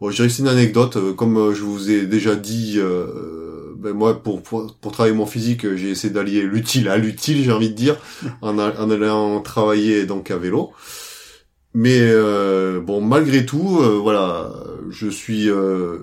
bon, 0.00 0.10
je 0.10 0.16
dirais 0.16 0.28
que 0.28 0.34
c'est 0.34 0.42
une 0.42 0.48
anecdote, 0.48 1.16
comme 1.16 1.54
je 1.54 1.62
vous 1.62 1.90
ai 1.90 2.06
déjà 2.06 2.34
dit. 2.34 2.74
Euh, 2.76 3.38
ben 3.78 3.92
moi, 3.92 4.20
pour, 4.22 4.42
pour, 4.42 4.74
pour, 4.74 4.92
travailler 4.92 5.14
mon 5.14 5.26
physique, 5.26 5.76
j'ai 5.76 5.90
essayé 5.90 6.12
d'allier 6.12 6.42
l'utile 6.42 6.88
à 6.88 6.96
l'utile, 6.96 7.44
j'ai 7.44 7.52
envie 7.52 7.70
de 7.70 7.74
dire, 7.74 7.96
en, 8.42 8.58
en, 8.58 8.90
allant 8.90 9.40
travailler 9.40 10.04
donc 10.04 10.30
à 10.30 10.36
vélo. 10.36 10.72
Mais 11.74 12.00
euh, 12.00 12.80
bon, 12.80 13.00
malgré 13.00 13.46
tout, 13.46 13.78
euh, 13.80 13.98
voilà, 14.02 14.50
je 14.90 15.08
suis, 15.08 15.48
euh, 15.48 15.98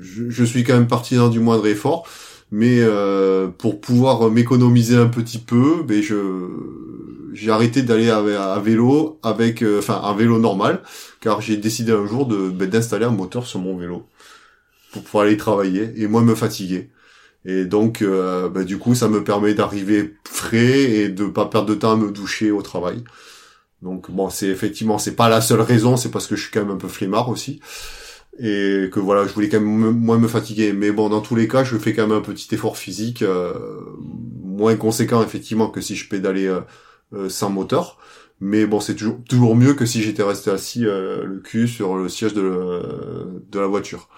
je, 0.00 0.28
je, 0.28 0.44
suis 0.44 0.64
quand 0.64 0.74
même 0.74 0.88
partisan 0.88 1.28
du 1.28 1.38
moindre 1.38 1.66
effort. 1.68 2.06
Mais 2.50 2.78
euh, 2.80 3.46
pour 3.46 3.80
pouvoir 3.80 4.30
m'économiser 4.30 4.96
un 4.96 5.08
petit 5.08 5.38
peu, 5.38 5.82
ben 5.86 6.02
je 6.02 6.16
j'ai 7.32 7.50
arrêté 7.50 7.82
d'aller 7.82 8.10
à, 8.10 8.58
vélo 8.60 9.18
avec, 9.22 9.62
euh, 9.62 9.78
enfin, 9.78 10.00
un 10.02 10.14
vélo 10.14 10.38
normal, 10.38 10.82
car 11.20 11.40
j'ai 11.40 11.56
décidé 11.56 11.92
un 11.92 12.06
jour 12.06 12.26
de 12.26 12.48
ben, 12.48 12.68
d'installer 12.68 13.04
un 13.04 13.10
moteur 13.10 13.46
sur 13.46 13.60
mon 13.60 13.76
vélo 13.76 14.06
pour 14.92 15.02
pouvoir 15.02 15.24
aller 15.24 15.36
travailler 15.36 15.92
et 15.96 16.06
moi 16.06 16.22
me 16.22 16.34
fatiguer. 16.34 16.90
Et 17.44 17.64
donc, 17.64 18.02
euh, 18.02 18.48
bah, 18.48 18.64
du 18.64 18.78
coup, 18.78 18.94
ça 18.94 19.08
me 19.08 19.24
permet 19.24 19.54
d'arriver 19.54 20.16
frais 20.24 20.82
et 20.82 21.08
de 21.08 21.26
pas 21.26 21.46
perdre 21.46 21.68
de 21.68 21.74
temps 21.74 21.92
à 21.92 21.96
me 21.96 22.10
doucher 22.10 22.50
au 22.50 22.62
travail. 22.62 23.04
Donc 23.82 24.10
bon, 24.10 24.28
c'est 24.28 24.48
effectivement, 24.48 24.98
c'est 24.98 25.14
pas 25.14 25.28
la 25.28 25.40
seule 25.40 25.60
raison, 25.60 25.96
c'est 25.96 26.10
parce 26.10 26.26
que 26.26 26.36
je 26.36 26.42
suis 26.42 26.50
quand 26.50 26.60
même 26.60 26.72
un 26.72 26.76
peu 26.76 26.88
flemmard 26.88 27.28
aussi 27.28 27.60
et 28.40 28.88
que 28.92 29.00
voilà, 29.00 29.26
je 29.26 29.32
voulais 29.32 29.48
quand 29.48 29.60
même 29.60 29.90
moins 29.90 30.18
me 30.18 30.28
fatiguer. 30.28 30.72
Mais 30.72 30.92
bon, 30.92 31.08
dans 31.08 31.20
tous 31.20 31.34
les 31.34 31.48
cas, 31.48 31.64
je 31.64 31.76
fais 31.76 31.92
quand 31.92 32.06
même 32.06 32.18
un 32.18 32.22
petit 32.22 32.54
effort 32.54 32.76
physique 32.76 33.22
euh, 33.22 33.52
moins 34.44 34.76
conséquent 34.76 35.22
effectivement 35.22 35.68
que 35.68 35.80
si 35.80 35.96
je 35.96 36.08
pédalais 36.08 36.46
euh 36.46 36.60
sans 37.28 37.50
moteur. 37.50 37.98
Mais 38.40 38.66
bon, 38.66 38.80
c'est 38.80 38.94
toujours 38.94 39.18
toujours 39.28 39.56
mieux 39.56 39.74
que 39.74 39.84
si 39.86 40.02
j'étais 40.02 40.22
resté 40.22 40.50
assis 40.50 40.82
le 40.82 41.40
cul 41.44 41.66
sur 41.68 41.96
le 41.96 42.08
siège 42.08 42.34
de, 42.34 43.42
de 43.50 43.58
la 43.60 43.66
voiture. 43.66 44.08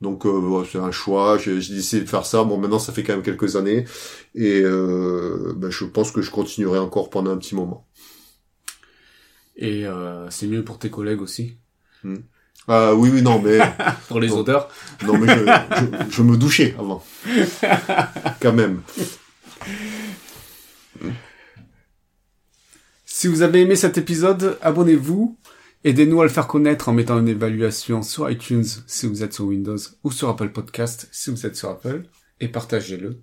Donc 0.00 0.26
euh, 0.26 0.64
c'est 0.70 0.78
un 0.78 0.92
choix, 0.92 1.38
j'ai 1.38 1.56
décidé 1.56 2.02
de 2.04 2.08
faire 2.08 2.24
ça. 2.24 2.44
Bon 2.44 2.56
maintenant 2.56 2.78
ça 2.78 2.92
fait 2.92 3.02
quand 3.02 3.14
même 3.14 3.22
quelques 3.22 3.56
années 3.56 3.84
et 4.34 4.60
euh, 4.62 5.52
ben, 5.56 5.70
je 5.70 5.84
pense 5.84 6.12
que 6.12 6.22
je 6.22 6.30
continuerai 6.30 6.78
encore 6.78 7.10
pendant 7.10 7.32
un 7.32 7.36
petit 7.36 7.56
moment. 7.56 7.86
Et 9.56 9.86
euh, 9.86 10.30
c'est 10.30 10.46
mieux 10.46 10.62
pour 10.62 10.78
tes 10.78 10.88
collègues 10.88 11.20
aussi. 11.20 11.56
Ah 12.68 12.94
oui 12.94 13.10
oui 13.12 13.22
non 13.22 13.40
mais 13.40 13.58
Pour 14.08 14.20
les 14.20 14.30
odeurs. 14.30 14.68
non 15.04 15.18
mais 15.18 15.26
je, 15.26 15.44
je, 15.44 16.10
je 16.10 16.22
me 16.22 16.36
douchais 16.36 16.76
avant 16.78 17.02
quand 18.40 18.52
même. 18.52 18.82
Si 23.18 23.26
vous 23.26 23.42
avez 23.42 23.62
aimé 23.62 23.74
cet 23.74 23.98
épisode, 23.98 24.56
abonnez-vous. 24.62 25.36
Aidez-nous 25.82 26.20
à 26.20 26.24
le 26.24 26.30
faire 26.30 26.46
connaître 26.46 26.88
en 26.88 26.92
mettant 26.92 27.18
une 27.18 27.26
évaluation 27.26 28.02
sur 28.02 28.30
iTunes 28.30 28.62
si 28.86 29.08
vous 29.08 29.24
êtes 29.24 29.34
sur 29.34 29.46
Windows 29.46 29.76
ou 30.04 30.12
sur 30.12 30.28
Apple 30.28 30.50
Podcast 30.50 31.08
si 31.10 31.30
vous 31.30 31.44
êtes 31.44 31.56
sur 31.56 31.68
Apple 31.68 32.04
et 32.38 32.46
partagez-le. 32.46 33.20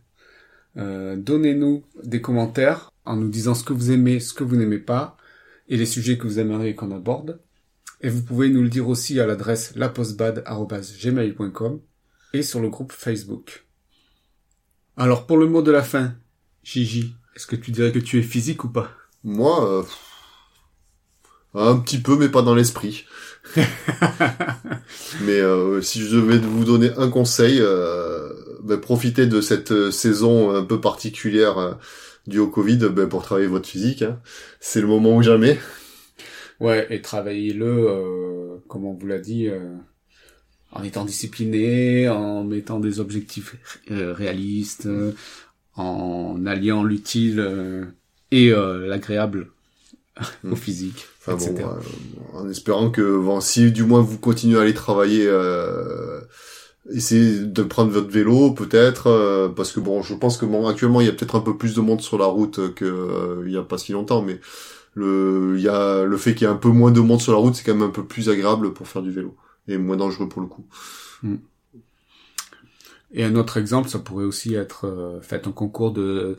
Euh, 0.76 1.16
Donnez-nous 1.16 1.86
des 2.04 2.20
commentaires 2.20 2.92
en 3.06 3.16
nous 3.16 3.30
disant 3.30 3.56
ce 3.56 3.64
que 3.64 3.72
vous 3.72 3.92
aimez, 3.92 4.20
ce 4.20 4.34
que 4.34 4.44
vous 4.44 4.58
n'aimez 4.58 4.80
pas 4.80 5.16
et 5.70 5.78
les 5.78 5.86
sujets 5.86 6.18
que 6.18 6.28
vous 6.28 6.40
aimeriez 6.40 6.76
qu'on 6.76 6.92
aborde. 6.92 7.40
Et 8.02 8.10
vous 8.10 8.22
pouvez 8.22 8.50
nous 8.50 8.64
le 8.64 8.70
dire 8.70 8.90
aussi 8.90 9.22
à 9.22 9.26
l'adresse 9.26 9.78
lapostbad.gmail.com 9.78 11.80
et 12.34 12.42
sur 12.42 12.60
le 12.60 12.68
groupe 12.68 12.92
Facebook. 12.92 13.66
Alors 14.98 15.26
pour 15.26 15.38
le 15.38 15.48
mot 15.48 15.62
de 15.62 15.72
la 15.72 15.84
fin, 15.84 16.16
Gigi, 16.66 17.16
est-ce 17.38 17.48
que 17.48 17.56
tu 17.56 17.72
dirais 17.72 17.94
que 17.94 18.00
tu 18.00 18.20
es 18.20 18.24
physique 18.24 18.66
ou 18.66 18.68
pas? 18.68 18.92
Moi 19.26 19.68
euh, 19.68 19.84
un 21.56 21.78
petit 21.80 22.00
peu 22.00 22.16
mais 22.16 22.30
pas 22.30 22.44
dans 22.44 22.54
l'esprit. 22.56 23.06
mais 25.22 25.40
euh, 25.40 25.82
si 25.82 26.02
je 26.02 26.16
devais 26.16 26.38
vous 26.38 26.64
donner 26.64 26.92
un 26.98 27.10
conseil, 27.10 27.58
euh, 27.60 28.30
ben, 28.64 28.80
profitez 28.80 29.26
de 29.26 29.42
cette 29.42 29.72
euh, 29.72 29.92
saison 29.92 30.56
un 30.56 30.64
peu 30.64 30.80
particulière 30.80 31.58
euh, 31.58 31.74
due 32.28 32.40
au 32.40 32.48
Covid 32.48 32.78
ben, 32.92 33.08
pour 33.08 33.24
travailler 33.24 33.48
votre 33.48 33.68
physique. 33.68 34.04
hein. 34.04 34.20
C'est 34.60 34.82
le 34.82 34.88
moment 34.88 35.16
ou 35.16 35.24
jamais. 35.24 35.60
Ouais, 36.60 36.88
et 36.90 37.02
travaillez-le, 37.02 37.66
euh, 37.66 38.58
comme 38.68 38.86
on 38.86 38.94
vous 38.94 39.08
l'a 39.08 39.20
dit, 39.20 39.48
euh, 39.48 39.76
en 40.72 40.84
étant 40.84 41.04
discipliné, 41.04 42.08
en 42.10 42.44
mettant 42.44 42.80
des 42.80 43.00
objectifs 43.00 43.58
réalistes, 43.90 44.88
en 45.76 46.46
alliant 46.46 46.84
l'utile 46.84 47.40
euh, 47.40 47.86
et 48.32 48.52
euh, 48.52 48.88
l'agréable 48.88 49.48
au 50.52 50.56
Mm. 50.56 50.56
physique, 50.56 51.06
Enfin 51.20 51.34
etc. 51.34 51.54
bon, 51.54 51.68
euh, 51.68 51.80
en 52.34 52.50
espérant 52.50 52.92
que 52.92 53.18
bon, 53.20 53.42
si 53.42 53.72
du 53.72 53.84
moins 53.84 54.02
vous 54.02 54.18
continuez 54.18 54.58
à 54.58 54.62
aller 54.62 54.74
travailler, 54.74 55.26
euh, 55.28 56.22
essayez 56.94 57.40
de 57.40 57.64
prendre 57.64 57.92
votre 57.92 58.10
vélo 58.12 58.52
peut-être, 58.52 59.08
euh, 59.08 59.50
parce 59.50 59.72
que 59.72 59.80
bon, 59.80 60.02
je 60.04 60.14
pense 60.16 60.38
que 60.38 60.46
bon, 60.46 60.68
actuellement 60.68 61.02
il 61.02 61.08
y 61.08 61.10
a 61.10 61.14
peut-être 61.14 61.36
un 61.36 61.42
peu 61.42 61.58
plus 61.58 61.76
de 61.76 61.82
monde 61.82 62.02
sur 62.02 62.18
la 62.18 62.26
route 62.26 62.74
que 62.76 62.86
euh, 62.86 63.44
il 63.46 63.54
y 63.54 63.58
a 63.58 63.64
pas 63.64 63.78
si 63.78 63.92
longtemps, 63.92 64.22
mais 64.22 64.40
le 64.94 65.56
il 65.58 65.64
y 65.64 65.70
a 65.70 66.04
le 66.06 66.18
fait 66.18 66.36
qu'il 66.36 66.48
y 66.48 66.50
ait 66.50 66.54
un 66.54 66.58
peu 66.58 66.70
moins 66.70 66.92
de 66.92 67.02
monde 67.02 67.22
sur 67.22 67.34
la 67.34 67.40
route, 67.40 67.56
c'est 67.56 67.64
quand 67.64 67.76
même 67.76 67.90
un 67.90 67.92
peu 67.92 68.06
plus 68.06 68.30
agréable 68.30 68.74
pour 68.74 68.88
faire 68.88 69.02
du 69.02 69.12
vélo 69.12 69.36
et 69.68 69.78
moins 69.78 69.98
dangereux 69.98 70.30
pour 70.30 70.42
le 70.42 70.48
coup. 70.48 70.66
Et 73.14 73.24
un 73.24 73.36
autre 73.36 73.58
exemple, 73.58 73.90
ça 73.90 74.00
pourrait 74.00 74.26
aussi 74.26 74.56
être 74.56 74.86
euh, 74.88 75.22
faites 75.22 75.48
un 75.48 75.52
concours 75.52 75.92
de, 75.92 76.38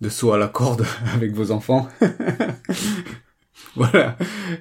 de 0.00 0.08
saut 0.08 0.32
à 0.32 0.38
la 0.38 0.48
corde 0.48 0.84
avec 1.14 1.32
vos 1.32 1.50
enfants. 1.50 1.88
voilà. 3.76 4.16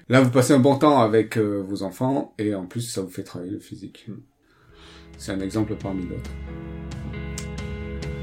Là, 0.09 0.21
vous 0.21 0.29
passez 0.29 0.53
un 0.53 0.59
bon 0.59 0.77
temps 0.77 1.01
avec 1.01 1.37
euh, 1.37 1.63
vos 1.67 1.83
enfants 1.83 2.33
et 2.37 2.55
en 2.55 2.65
plus, 2.65 2.81
ça 2.81 3.01
vous 3.01 3.09
fait 3.09 3.23
travailler 3.23 3.51
le 3.51 3.59
physique. 3.59 4.07
C'est 5.17 5.31
un 5.31 5.39
exemple 5.39 5.75
parmi 5.75 6.05
d'autres. 6.05 6.31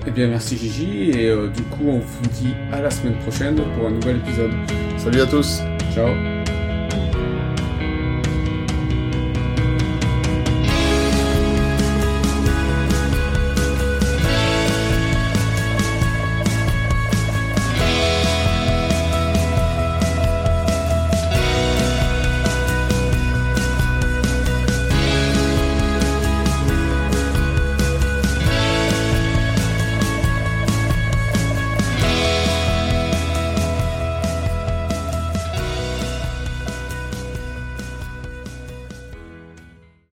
Eh 0.06 0.10
bien, 0.10 0.26
merci 0.26 0.56
Gigi 0.56 1.10
et 1.10 1.28
euh, 1.28 1.48
du 1.48 1.62
coup, 1.62 1.84
on 1.86 2.00
vous 2.00 2.28
dit 2.40 2.54
à 2.72 2.80
la 2.80 2.90
semaine 2.90 3.18
prochaine 3.20 3.56
pour 3.56 3.86
un 3.86 3.90
nouvel 3.90 4.16
épisode. 4.16 4.50
Salut 4.98 5.20
à 5.20 5.26
tous. 5.26 5.60
Ciao 5.94 6.41